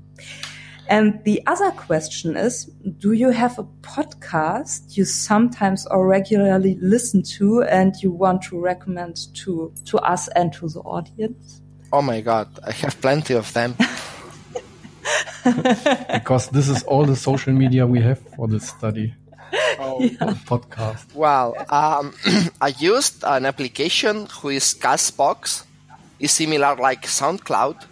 And 0.88 1.24
the 1.24 1.41
other 1.48 1.71
question 1.71 2.38
is, 2.38 2.65
do 3.00 3.13
you 3.13 3.30
have 3.32 3.58
a 3.58 3.63
podcast 3.82 4.95
you 4.95 5.06
sometimes 5.06 5.88
or 5.88 6.08
regularly 6.08 6.78
listen 6.82 7.24
to 7.38 7.63
and 7.63 7.95
you 8.02 8.12
want 8.12 8.43
to 8.43 8.60
recommend 8.60 9.34
to, 9.36 9.74
to 9.86 9.98
us 10.00 10.28
and 10.30 10.54
to 10.54 10.69
the 10.69 10.82
audience? 10.82 11.62
Oh 11.91 12.02
my 12.02 12.21
god, 12.21 12.48
I 12.65 12.71
have 12.71 13.00
plenty 13.02 13.34
of 13.34 13.52
them. 13.54 13.76
Because 16.12 16.50
this 16.50 16.67
is 16.67 16.82
all 16.84 17.06
the 17.06 17.15
social 17.15 17.54
media 17.54 17.86
we 17.86 18.02
have 18.02 18.19
for 18.36 18.48
this 18.48 18.67
study. 18.67 19.13
Podcast. 20.48 21.13
Well, 21.13 21.56
um, 21.69 22.13
I 22.62 22.74
used 22.80 23.24
an 23.24 23.45
application 23.45 24.26
who 24.26 24.50
is 24.50 24.74
Castbox. 24.74 25.63
It's 26.19 26.34
similar 26.34 26.76
like 26.76 27.04
SoundCloud. 27.04 27.86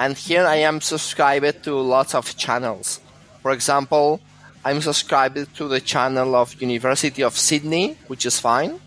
And 0.00 0.16
here 0.16 0.46
I 0.46 0.56
am 0.64 0.80
subscribed 0.80 1.62
to 1.64 1.74
lots 1.74 2.14
of 2.14 2.34
channels. 2.38 3.00
For 3.42 3.50
example, 3.50 4.22
I'm 4.64 4.80
subscribed 4.80 5.54
to 5.56 5.68
the 5.68 5.78
channel 5.78 6.34
of 6.34 6.56
University 6.62 7.22
of 7.22 7.36
Sydney, 7.36 7.98
which 8.06 8.24
is 8.24 8.40
fine. 8.40 8.80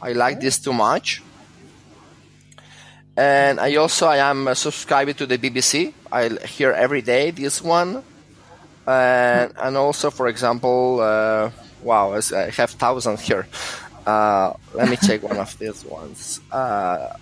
I 0.00 0.12
like 0.12 0.38
this 0.38 0.60
too 0.60 0.72
much. 0.72 1.22
And 3.16 3.58
I 3.58 3.74
also 3.74 4.06
I 4.06 4.18
am 4.18 4.54
subscribed 4.54 5.18
to 5.18 5.26
the 5.26 5.38
BBC. 5.38 5.92
I 6.12 6.28
hear 6.46 6.70
every 6.70 7.02
day 7.02 7.32
this 7.32 7.60
one 7.60 8.04
and 8.86 9.52
and 9.58 9.76
also 9.76 10.10
for 10.10 10.28
example 10.28 11.00
uh, 11.00 11.50
wow 11.82 12.14
I 12.14 12.50
have 12.56 12.70
thousands 12.70 13.20
here 13.20 13.46
uh, 14.06 14.54
let 14.72 14.88
me 14.88 14.96
check 15.06 15.22
one 15.22 15.36
of 15.36 15.58
these 15.58 15.84
ones 15.84 16.40
uh, 16.50 17.12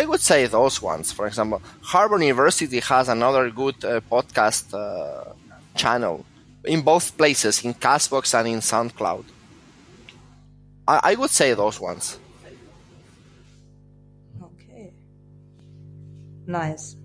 I 0.00 0.04
would 0.06 0.20
say 0.20 0.46
those 0.46 0.82
ones 0.82 1.12
for 1.12 1.26
example 1.26 1.62
Harvard 1.92 2.22
University 2.22 2.80
has 2.80 3.08
another 3.08 3.50
good 3.50 3.78
uh, 3.84 4.00
podcast 4.12 4.64
uh, 4.74 5.32
channel 5.76 6.24
in 6.64 6.82
both 6.82 7.16
places 7.16 7.64
in 7.64 7.74
Castbox 7.74 8.34
and 8.38 8.48
in 8.48 8.60
SoundCloud 8.60 9.24
I, 10.88 11.00
I 11.10 11.14
would 11.14 11.30
say 11.30 11.54
those 11.54 11.78
ones 11.80 12.18
Okay. 14.42 14.92
Nice. 16.46 16.96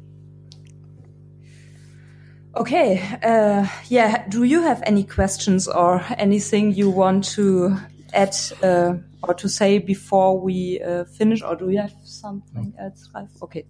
Okay. 2.55 3.01
Uh, 3.23 3.67
yeah. 3.87 4.27
Do 4.27 4.43
you 4.43 4.61
have 4.63 4.81
any 4.85 5.03
questions 5.03 5.67
or 5.67 6.03
anything 6.17 6.73
you 6.73 6.89
want 6.89 7.23
to 7.35 7.77
add 8.13 8.35
uh, 8.63 8.93
or 9.23 9.33
to 9.33 9.47
say 9.49 9.79
before 9.79 10.39
we 10.39 10.81
uh, 10.81 11.03
finish, 11.05 11.41
or 11.41 11.55
do 11.55 11.69
you 11.69 11.79
have 11.79 11.93
something 12.03 12.73
else, 12.79 13.09
Ralph? 13.13 13.43
Okay. 13.43 13.65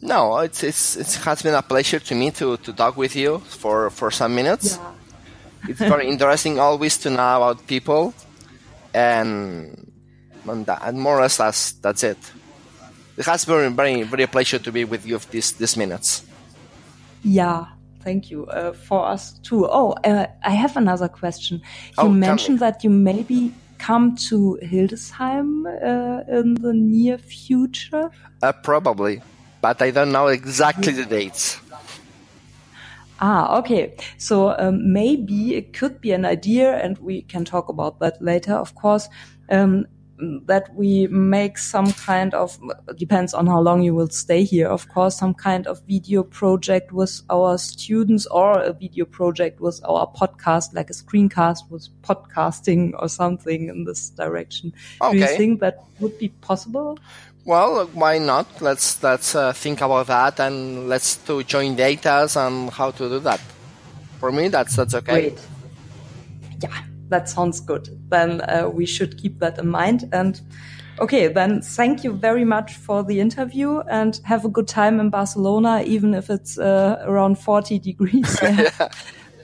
no 0.00 0.38
it's, 0.38 0.62
it's 0.64 0.96
it 0.96 1.14
has 1.24 1.42
been 1.42 1.54
a 1.54 1.62
pleasure 1.62 2.00
to 2.00 2.14
me 2.14 2.30
to, 2.30 2.56
to 2.58 2.72
talk 2.72 2.96
with 2.96 3.14
you 3.14 3.38
for, 3.38 3.90
for 3.90 4.10
some 4.10 4.34
minutes 4.34 4.78
Yeah. 4.78 4.92
it's 5.68 5.78
very 5.78 6.08
interesting 6.08 6.58
always 6.58 6.98
to 6.98 7.10
know 7.10 7.36
about 7.36 7.66
people 7.66 8.12
and 8.94 9.90
and, 10.48 10.66
that, 10.66 10.80
and 10.82 10.98
more 11.00 11.18
or 11.18 11.22
less 11.22 11.36
that's 11.36 11.72
that's 11.72 12.02
it 12.02 12.18
it 13.16 13.24
has 13.26 13.44
been 13.44 13.76
very 13.76 14.02
very 14.02 14.24
a 14.24 14.28
pleasure 14.28 14.58
to 14.58 14.72
be 14.72 14.84
with 14.84 15.06
you 15.06 15.18
this 15.30 15.52
these 15.52 15.76
minutes 15.76 16.24
Yeah, 17.24 17.66
thank 18.04 18.30
you 18.30 18.46
uh, 18.46 18.72
for 18.72 19.06
us 19.06 19.38
too. 19.40 19.66
Oh, 19.70 19.92
uh, 20.04 20.26
I 20.44 20.50
have 20.50 20.76
another 20.76 21.08
question. 21.08 21.60
You 22.00 22.08
Oh, 22.08 22.08
mentioned 22.08 22.58
that 22.60 22.82
you 22.84 22.90
maybe 22.90 23.52
come 23.78 24.16
to 24.28 24.58
Hildesheim 24.62 25.66
uh, 25.66 26.22
in 26.38 26.54
the 26.54 26.72
near 26.72 27.18
future. 27.18 28.10
uh, 28.42 28.52
probably 28.52 29.20
but 29.60 29.80
i 29.82 29.90
don't 29.90 30.12
know 30.12 30.26
exactly 30.28 30.92
the 30.92 31.04
dates 31.04 31.58
Ah, 33.20 33.58
okay. 33.58 33.94
So 34.18 34.56
um, 34.58 34.92
maybe 34.92 35.54
it 35.54 35.72
could 35.72 36.00
be 36.00 36.10
an 36.10 36.24
idea, 36.24 36.74
and 36.82 36.98
we 36.98 37.22
can 37.22 37.44
talk 37.44 37.68
about 37.68 38.00
that 38.00 38.20
later, 38.20 38.54
of 38.54 38.74
course. 38.74 39.08
Um, 39.48 39.86
that 40.46 40.74
we 40.74 41.06
make 41.08 41.58
some 41.58 41.92
kind 41.92 42.34
of 42.34 42.58
depends 42.96 43.34
on 43.34 43.46
how 43.46 43.60
long 43.60 43.82
you 43.82 43.94
will 43.94 44.08
stay 44.08 44.44
here, 44.44 44.68
of 44.68 44.88
course, 44.88 45.16
some 45.16 45.34
kind 45.34 45.66
of 45.66 45.82
video 45.86 46.22
project 46.22 46.92
with 46.92 47.22
our 47.30 47.58
students 47.58 48.26
or 48.26 48.60
a 48.60 48.72
video 48.72 49.04
project 49.04 49.60
with 49.60 49.80
our 49.84 50.06
podcast, 50.12 50.74
like 50.74 50.90
a 50.90 50.92
screencast 50.92 51.70
with 51.70 51.88
podcasting 52.02 52.92
or 52.98 53.08
something 53.08 53.68
in 53.68 53.84
this 53.84 54.10
direction. 54.10 54.72
Do 55.10 55.16
you 55.16 55.26
think 55.26 55.60
that 55.60 55.82
would 56.00 56.18
be 56.18 56.28
possible? 56.28 56.98
Well, 57.44 57.86
why 57.92 58.18
not? 58.18 58.46
Let's 58.60 59.02
let's 59.02 59.34
uh, 59.34 59.52
think 59.52 59.80
about 59.80 60.06
that 60.06 60.38
and 60.38 60.88
let's 60.88 61.16
to 61.26 61.42
join 61.42 61.74
data 61.74 62.28
and 62.36 62.70
how 62.70 62.92
to 62.92 63.08
do 63.08 63.18
that. 63.20 63.40
For 64.20 64.30
me, 64.30 64.46
that's 64.48 64.76
that's 64.76 64.94
okay. 64.94 65.30
Great. 65.30 65.40
Yeah, 66.60 66.82
that 67.08 67.28
sounds 67.28 67.60
good. 67.60 67.88
Then 68.08 68.40
uh, 68.42 68.70
we 68.72 68.86
should 68.86 69.18
keep 69.18 69.38
that 69.38 69.58
in 69.58 69.68
mind. 69.68 70.08
And 70.12 70.40
okay, 70.98 71.28
then 71.28 71.62
thank 71.62 72.04
you 72.04 72.12
very 72.12 72.44
much 72.44 72.74
for 72.74 73.02
the 73.02 73.20
interview 73.20 73.80
and 73.80 74.20
have 74.24 74.44
a 74.44 74.48
good 74.48 74.68
time 74.68 75.00
in 75.00 75.10
Barcelona, 75.10 75.82
even 75.86 76.14
if 76.14 76.30
it's 76.30 76.58
uh, 76.58 77.02
around 77.06 77.38
40 77.38 77.78
degrees. 77.78 78.38
there. 78.40 78.72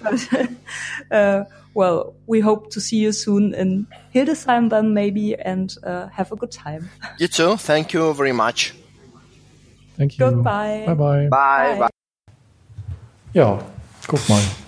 But, 0.00 0.28
uh, 1.10 1.44
well, 1.74 2.14
we 2.26 2.40
hope 2.40 2.70
to 2.70 2.80
see 2.80 2.98
you 2.98 3.12
soon 3.12 3.52
in 3.52 3.86
Hildesheim 4.14 4.70
then 4.70 4.94
maybe 4.94 5.34
and 5.36 5.74
uh, 5.82 6.06
have 6.08 6.30
a 6.30 6.36
good 6.36 6.52
time. 6.52 6.88
You 7.18 7.28
too. 7.28 7.56
Thank 7.56 7.92
you 7.92 8.14
very 8.14 8.32
much. 8.32 8.74
Thank 9.96 10.18
you. 10.18 10.24
Goodbye. 10.24 10.84
Bye 10.86 10.94
bye. 10.94 11.28
Bye. 11.28 11.78
bye. 11.80 11.88
Ja, 13.32 13.58
guck 14.06 14.28
mal. 14.28 14.67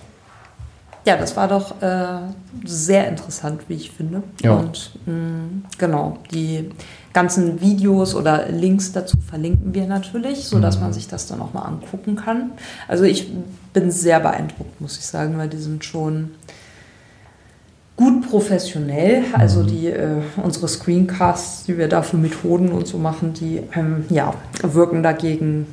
Ja, 1.05 1.17
das 1.17 1.35
war 1.35 1.47
doch 1.47 1.81
äh, 1.81 2.19
sehr 2.63 3.07
interessant, 3.07 3.63
wie 3.67 3.73
ich 3.73 3.91
finde. 3.91 4.21
Ja. 4.41 4.53
Und 4.53 4.91
mh, 5.05 5.69
genau, 5.77 6.17
die 6.31 6.69
ganzen 7.13 7.59
Videos 7.59 8.15
oder 8.15 8.49
Links 8.49 8.91
dazu 8.91 9.17
verlinken 9.17 9.73
wir 9.73 9.87
natürlich, 9.87 10.45
sodass 10.45 10.79
man 10.79 10.93
sich 10.93 11.07
das 11.07 11.27
dann 11.27 11.41
auch 11.41 11.53
mal 11.53 11.63
angucken 11.63 12.15
kann. 12.15 12.51
Also 12.87 13.03
ich 13.03 13.31
bin 13.73 13.91
sehr 13.91 14.19
beeindruckt, 14.19 14.79
muss 14.79 14.97
ich 14.97 15.05
sagen, 15.05 15.37
weil 15.37 15.49
die 15.49 15.57
sind 15.57 15.83
schon 15.83 16.31
gut 17.95 18.27
professionell. 18.29 19.23
Also 19.33 19.63
die 19.63 19.87
äh, 19.87 20.21
unsere 20.41 20.67
Screencasts, 20.67 21.65
die 21.65 21.77
wir 21.77 21.87
da 21.87 22.01
für 22.01 22.17
Methoden 22.17 22.71
und 22.71 22.87
so 22.87 22.97
machen, 22.97 23.33
die 23.33 23.61
ähm, 23.75 24.05
ja, 24.09 24.33
wirken 24.61 25.03
dagegen 25.03 25.67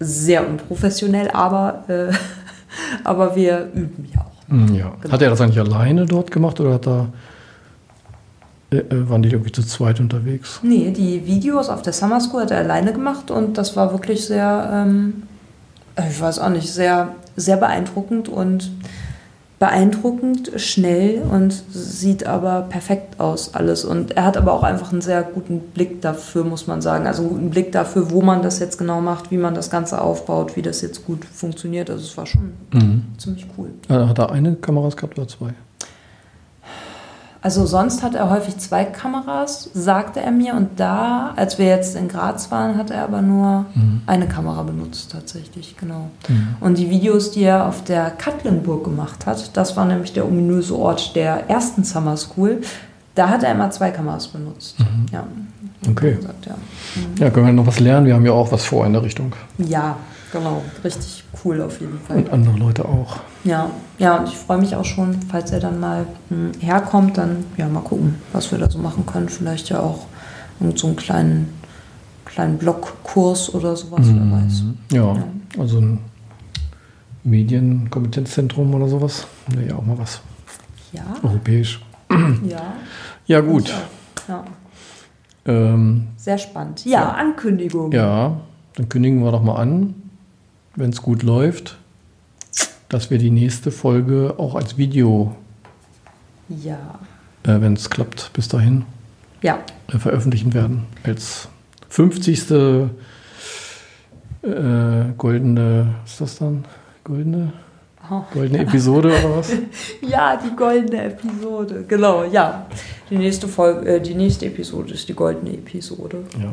sehr 0.00 0.48
unprofessionell, 0.48 1.30
aber, 1.30 1.84
äh, 1.88 2.12
aber 3.04 3.36
wir 3.36 3.70
üben 3.74 4.08
ja 4.48 4.54
auch. 4.54 4.68
Hm, 4.68 4.74
Ja. 4.74 4.92
Genau. 5.00 5.12
Hat 5.12 5.22
er 5.22 5.30
das 5.30 5.40
eigentlich 5.40 5.58
alleine 5.60 6.06
dort 6.06 6.30
gemacht 6.30 6.60
oder 6.60 6.74
hat 6.74 6.86
er, 6.86 7.08
äh, 8.70 8.76
äh, 8.78 9.08
waren 9.08 9.22
die 9.22 9.30
irgendwie 9.30 9.52
zu 9.52 9.62
zweit 9.62 10.00
unterwegs? 10.00 10.60
Nee, 10.62 10.90
die 10.90 11.26
Videos 11.26 11.68
auf 11.68 11.82
der 11.82 11.92
Summer 11.92 12.20
School 12.20 12.42
hat 12.42 12.50
er 12.50 12.58
alleine 12.58 12.92
gemacht 12.92 13.30
und 13.30 13.56
das 13.58 13.76
war 13.76 13.92
wirklich 13.92 14.24
sehr, 14.26 14.70
ähm, 14.72 15.22
ich 16.10 16.20
weiß 16.20 16.38
auch 16.40 16.48
nicht, 16.50 16.72
sehr, 16.72 17.14
sehr 17.36 17.56
beeindruckend 17.56 18.28
und 18.28 18.70
beeindruckend, 19.58 20.50
schnell 20.56 21.22
und 21.22 21.52
sieht 21.70 22.26
aber 22.26 22.62
perfekt 22.62 23.20
aus 23.20 23.54
alles. 23.54 23.84
Und 23.84 24.16
er 24.16 24.24
hat 24.24 24.36
aber 24.36 24.52
auch 24.52 24.62
einfach 24.62 24.92
einen 24.92 25.00
sehr 25.00 25.22
guten 25.22 25.60
Blick 25.60 26.02
dafür, 26.02 26.44
muss 26.44 26.66
man 26.66 26.82
sagen. 26.82 27.06
Also 27.06 27.22
einen 27.22 27.30
guten 27.30 27.50
Blick 27.50 27.72
dafür, 27.72 28.10
wo 28.10 28.20
man 28.20 28.42
das 28.42 28.58
jetzt 28.58 28.78
genau 28.78 29.00
macht, 29.00 29.30
wie 29.30 29.36
man 29.38 29.54
das 29.54 29.70
Ganze 29.70 30.00
aufbaut, 30.00 30.56
wie 30.56 30.62
das 30.62 30.80
jetzt 30.82 31.06
gut 31.06 31.24
funktioniert. 31.24 31.88
Also 31.88 32.02
es 32.04 32.16
war 32.16 32.26
schon 32.26 32.52
Mhm. 32.72 33.02
ziemlich 33.16 33.46
cool. 33.56 33.70
Hat 33.88 34.18
er 34.18 34.30
eine 34.32 34.54
Kameras 34.56 34.96
gehabt 34.96 35.18
oder 35.18 35.28
zwei? 35.28 35.50
Also 37.44 37.66
sonst 37.66 38.02
hat 38.02 38.14
er 38.14 38.30
häufig 38.30 38.56
zwei 38.56 38.86
Kameras, 38.86 39.68
sagte 39.74 40.18
er 40.18 40.30
mir. 40.30 40.54
Und 40.54 40.80
da, 40.80 41.34
als 41.36 41.58
wir 41.58 41.66
jetzt 41.66 41.94
in 41.94 42.08
Graz 42.08 42.50
waren, 42.50 42.78
hat 42.78 42.90
er 42.90 43.04
aber 43.04 43.20
nur 43.20 43.66
eine 44.06 44.26
Kamera 44.26 44.62
benutzt 44.62 45.12
tatsächlich, 45.12 45.76
genau. 45.78 46.08
Und 46.60 46.78
die 46.78 46.88
Videos, 46.88 47.32
die 47.32 47.42
er 47.42 47.66
auf 47.68 47.84
der 47.84 48.08
Katlenburg 48.08 48.84
gemacht 48.84 49.26
hat, 49.26 49.54
das 49.58 49.76
war 49.76 49.84
nämlich 49.84 50.14
der 50.14 50.24
ominöse 50.26 50.74
Ort 50.74 51.14
der 51.16 51.50
ersten 51.50 51.84
Summer 51.84 52.16
School. 52.16 52.62
Da 53.14 53.28
hat 53.28 53.42
er 53.42 53.52
immer 53.52 53.70
zwei 53.70 53.90
Kameras 53.90 54.28
benutzt. 54.28 54.76
Ja. 55.12 55.24
Okay. 55.86 56.14
Gesagt, 56.14 56.46
ja. 56.46 56.54
Ja, 57.18 57.28
können 57.28 57.44
wir 57.44 57.52
noch 57.52 57.66
was 57.66 57.78
lernen? 57.78 58.06
Wir 58.06 58.14
haben 58.14 58.24
ja 58.24 58.32
auch 58.32 58.52
was 58.52 58.64
vor 58.64 58.86
in 58.86 58.94
der 58.94 59.02
Richtung. 59.02 59.34
ja, 59.58 59.96
genau. 60.34 60.62
Richtig 60.84 61.24
cool 61.44 61.62
auf 61.62 61.80
jeden 61.80 61.98
Fall. 61.98 62.18
Und 62.18 62.30
andere 62.32 62.56
Leute 62.58 62.84
auch. 62.84 63.20
Ja, 63.44 63.70
ja, 63.98 64.18
und 64.18 64.28
ich 64.28 64.36
freue 64.36 64.58
mich 64.58 64.74
auch 64.76 64.84
schon, 64.84 65.20
falls 65.30 65.50
er 65.52 65.60
dann 65.60 65.80
mal 65.80 66.06
hm, 66.28 66.52
herkommt, 66.60 67.16
dann 67.16 67.44
ja 67.56 67.68
mal 67.68 67.80
gucken, 67.80 68.16
was 68.32 68.50
wir 68.50 68.58
da 68.58 68.68
so 68.70 68.78
machen 68.78 69.06
können. 69.06 69.28
Vielleicht 69.28 69.70
ja 69.70 69.80
auch 69.80 70.06
irgend 70.60 70.78
so 70.78 70.88
einen 70.88 70.96
kleinen, 70.96 71.48
kleinen 72.26 72.58
Blogkurs 72.58 73.54
oder 73.54 73.74
sowas, 73.76 74.02
wer 74.12 74.30
weiß. 74.42 74.62
Ja, 74.92 75.16
also 75.58 75.78
ein 75.80 75.98
Medienkompetenzzentrum 77.22 78.74
oder 78.74 78.88
sowas. 78.88 79.26
Wäre 79.48 79.68
ja 79.68 79.76
auch 79.76 79.84
mal 79.86 79.98
was. 79.98 80.20
Ja, 80.92 81.02
Europäisch. 81.22 81.80
ja, 82.48 82.74
Ja, 83.26 83.40
gut. 83.40 83.72
ja, 84.28 84.44
Ähm, 85.46 86.08
sehr 86.16 86.38
spannend. 86.38 86.84
Ja, 86.84 87.12
Ankündigung. 87.12 87.90
ja, 87.92 88.36
dann 88.76 88.88
kündigen 88.88 89.22
wir 89.24 89.32
doch 89.32 89.42
mal 89.42 89.56
an, 89.56 89.94
wenn 90.76 90.90
es 90.90 91.02
gut 91.02 91.22
läuft, 91.22 91.76
dass 92.88 93.10
wir 93.10 93.18
die 93.18 93.30
nächste 93.30 93.70
Folge 93.70 94.34
auch 94.38 94.54
als 94.54 94.76
Video, 94.76 95.34
Ja, 96.48 96.98
äh, 97.44 97.60
wenn 97.60 97.74
es 97.74 97.90
klappt, 97.90 98.32
bis 98.32 98.48
dahin 98.48 98.84
ja, 99.42 99.58
äh, 99.92 99.98
veröffentlichen 99.98 100.54
werden. 100.54 100.86
Als 101.02 101.48
50. 101.88 102.50
Äh, 104.42 105.14
goldene, 105.16 105.94
was 106.02 106.12
ist 106.12 106.20
das 106.20 106.38
dann? 106.38 106.64
Goldene? 107.02 107.52
Oh. 108.10 108.22
Goldene 108.34 108.58
Episode 108.58 109.08
oder 109.08 109.38
was? 109.38 109.50
ja, 110.02 110.36
die 110.36 110.54
goldene 110.54 111.04
Episode. 111.04 111.84
Genau, 111.88 112.24
ja. 112.24 112.66
Die 113.08 113.16
nächste 113.16 113.48
Folge, 113.48 113.96
äh, 113.96 114.00
die 114.00 114.14
nächste 114.14 114.46
Episode 114.46 114.92
ist 114.92 115.08
die 115.08 115.14
goldene 115.14 115.54
Episode. 115.54 116.24
Ja. 116.38 116.52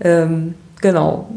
Ähm, 0.00 0.54
genau. 0.82 1.30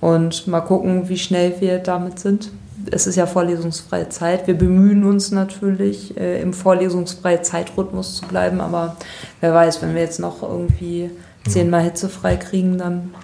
Und 0.00 0.46
mal 0.46 0.60
gucken, 0.60 1.08
wie 1.08 1.18
schnell 1.18 1.54
wir 1.60 1.78
damit 1.78 2.18
sind. 2.18 2.50
Es 2.90 3.06
ist 3.06 3.16
ja 3.16 3.26
vorlesungsfreie 3.26 4.08
Zeit. 4.08 4.46
Wir 4.46 4.56
bemühen 4.56 5.04
uns 5.04 5.32
natürlich, 5.32 6.16
äh, 6.16 6.40
im 6.40 6.52
vorlesungsfreien 6.52 7.42
Zeitrhythmus 7.42 8.16
zu 8.16 8.26
bleiben, 8.26 8.60
aber 8.60 8.96
wer 9.40 9.54
weiß, 9.54 9.82
wenn 9.82 9.94
wir 9.94 10.02
jetzt 10.02 10.20
noch 10.20 10.42
irgendwie 10.42 11.10
zehnmal 11.48 11.82
hitzefrei 11.82 12.36
kriegen, 12.36 12.78
dann 12.78 13.14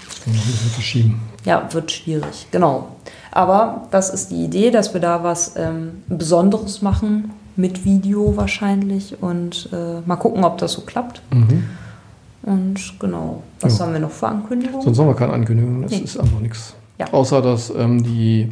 verschieben. 0.75 1.21
ja, 1.45 1.69
wird 1.73 1.91
schwierig. 1.91 2.47
Genau. 2.51 2.89
Aber 3.31 3.89
das 3.91 4.11
ist 4.11 4.31
die 4.31 4.45
Idee, 4.45 4.71
dass 4.71 4.95
wir 4.95 5.01
da 5.01 5.23
was 5.23 5.55
ähm, 5.57 6.03
Besonderes 6.09 6.83
machen, 6.83 7.33
mit 7.57 7.85
Video 7.85 8.37
wahrscheinlich 8.37 9.23
und 9.23 9.69
äh, 9.73 10.01
mal 10.07 10.17
gucken, 10.17 10.45
ob 10.45 10.59
das 10.59 10.73
so 10.73 10.83
klappt. 10.83 11.23
Mhm. 11.33 11.65
Und 12.43 12.95
genau, 12.99 13.43
was 13.61 13.79
Ja. 13.79 13.85
haben 13.87 13.93
wir 13.93 14.01
noch 14.01 14.11
für 14.11 14.29
Ankündigungen? 14.29 14.83
Sonst 14.83 14.99
haben 14.99 15.07
wir 15.07 15.15
keine 15.15 15.33
Ankündigung. 15.33 15.85
Es 15.85 15.93
Nee. 15.93 15.99
ist 15.99 16.19
einfach 16.19 16.41
nichts. 16.41 16.75
Ja. 16.99 17.07
Außer, 17.13 17.41
dass 17.41 17.71
ähm, 17.71 18.03
die, 18.03 18.49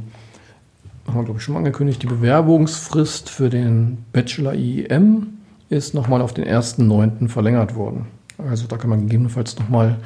haben 1.06 1.16
wir 1.16 1.24
glaube 1.24 1.38
ich 1.38 1.44
schon 1.44 1.54
mal 1.54 1.58
angekündigt, 1.58 2.02
die 2.02 2.06
Bewerbungsfrist 2.06 3.28
für 3.30 3.50
den 3.50 3.98
Bachelor 4.12 4.54
IEM 4.54 5.26
ist 5.68 5.94
nochmal 5.94 6.20
auf 6.22 6.32
den 6.34 6.44
1.9. 6.46 7.28
verlängert 7.28 7.74
worden. 7.74 8.06
Also 8.38 8.66
da 8.66 8.76
kann 8.76 8.90
man 8.90 9.00
gegebenenfalls 9.02 9.58
nochmal 9.58 9.96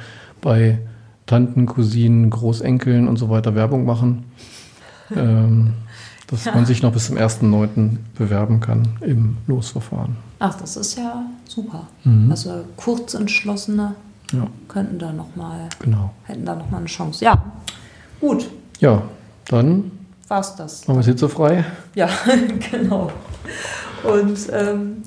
bei 0.41 0.79
Tanten, 1.25 1.65
Cousinen, 1.65 2.29
Großenkeln 2.29 3.07
und 3.07 3.17
so 3.17 3.29
weiter 3.29 3.55
Werbung 3.55 3.85
machen. 3.85 4.25
ähm, 5.15 5.73
dass 6.27 6.45
man 6.45 6.65
sich 6.65 6.81
noch 6.81 6.91
bis 6.91 7.07
zum 7.07 7.17
1.9. 7.17 7.97
bewerben 8.17 8.59
kann 8.59 8.87
im 9.01 9.37
Losverfahren. 9.47 10.15
Ach, 10.39 10.55
das 10.59 10.75
ist 10.75 10.97
ja 10.97 11.23
super. 11.47 11.87
Mhm. 12.03 12.31
Also 12.31 12.65
Kurzentschlossene 12.77 13.95
Ja, 14.31 14.47
könnten 14.67 14.97
da 14.99 15.11
noch 15.13 15.35
mal, 15.35 15.69
genau. 15.79 16.11
hätten 16.23 16.45
da 16.45 16.55
noch 16.55 16.69
mal 16.71 16.77
eine 16.79 16.87
Chance. 16.87 17.23
Ja, 17.23 17.41
gut, 18.19 18.49
Ja, 18.79 19.03
dann 19.47 19.91
war's 20.27 20.55
das. 20.55 20.87
machen 20.87 20.97
wir 20.97 21.01
es 21.01 21.05
hitzefrei. 21.07 21.63
Ja, 21.93 22.09
genau. 22.71 23.11
Und 24.03 24.37
ähm, 24.51 25.03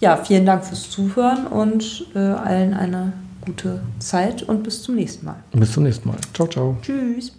ja, 0.00 0.16
vielen 0.16 0.46
Dank 0.46 0.64
fürs 0.64 0.88
Zuhören 0.90 1.46
und 1.48 2.06
äh, 2.14 2.18
allen 2.18 2.74
eine 2.74 3.12
gute 3.44 3.80
Zeit 3.98 4.42
und 4.44 4.62
bis 4.62 4.82
zum 4.82 4.94
nächsten 4.94 5.26
Mal. 5.26 5.36
Bis 5.52 5.72
zum 5.72 5.82
nächsten 5.82 6.08
Mal. 6.08 6.18
Ciao, 6.32 6.46
ciao. 6.48 6.76
Tschüss. 6.82 7.32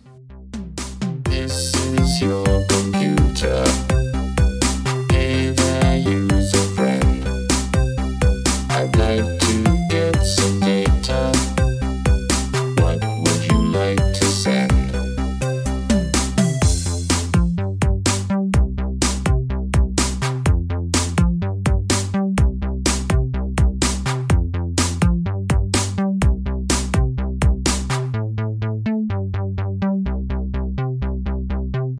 Is 1.97 2.21
your 2.21 2.45
computer. 2.67 3.98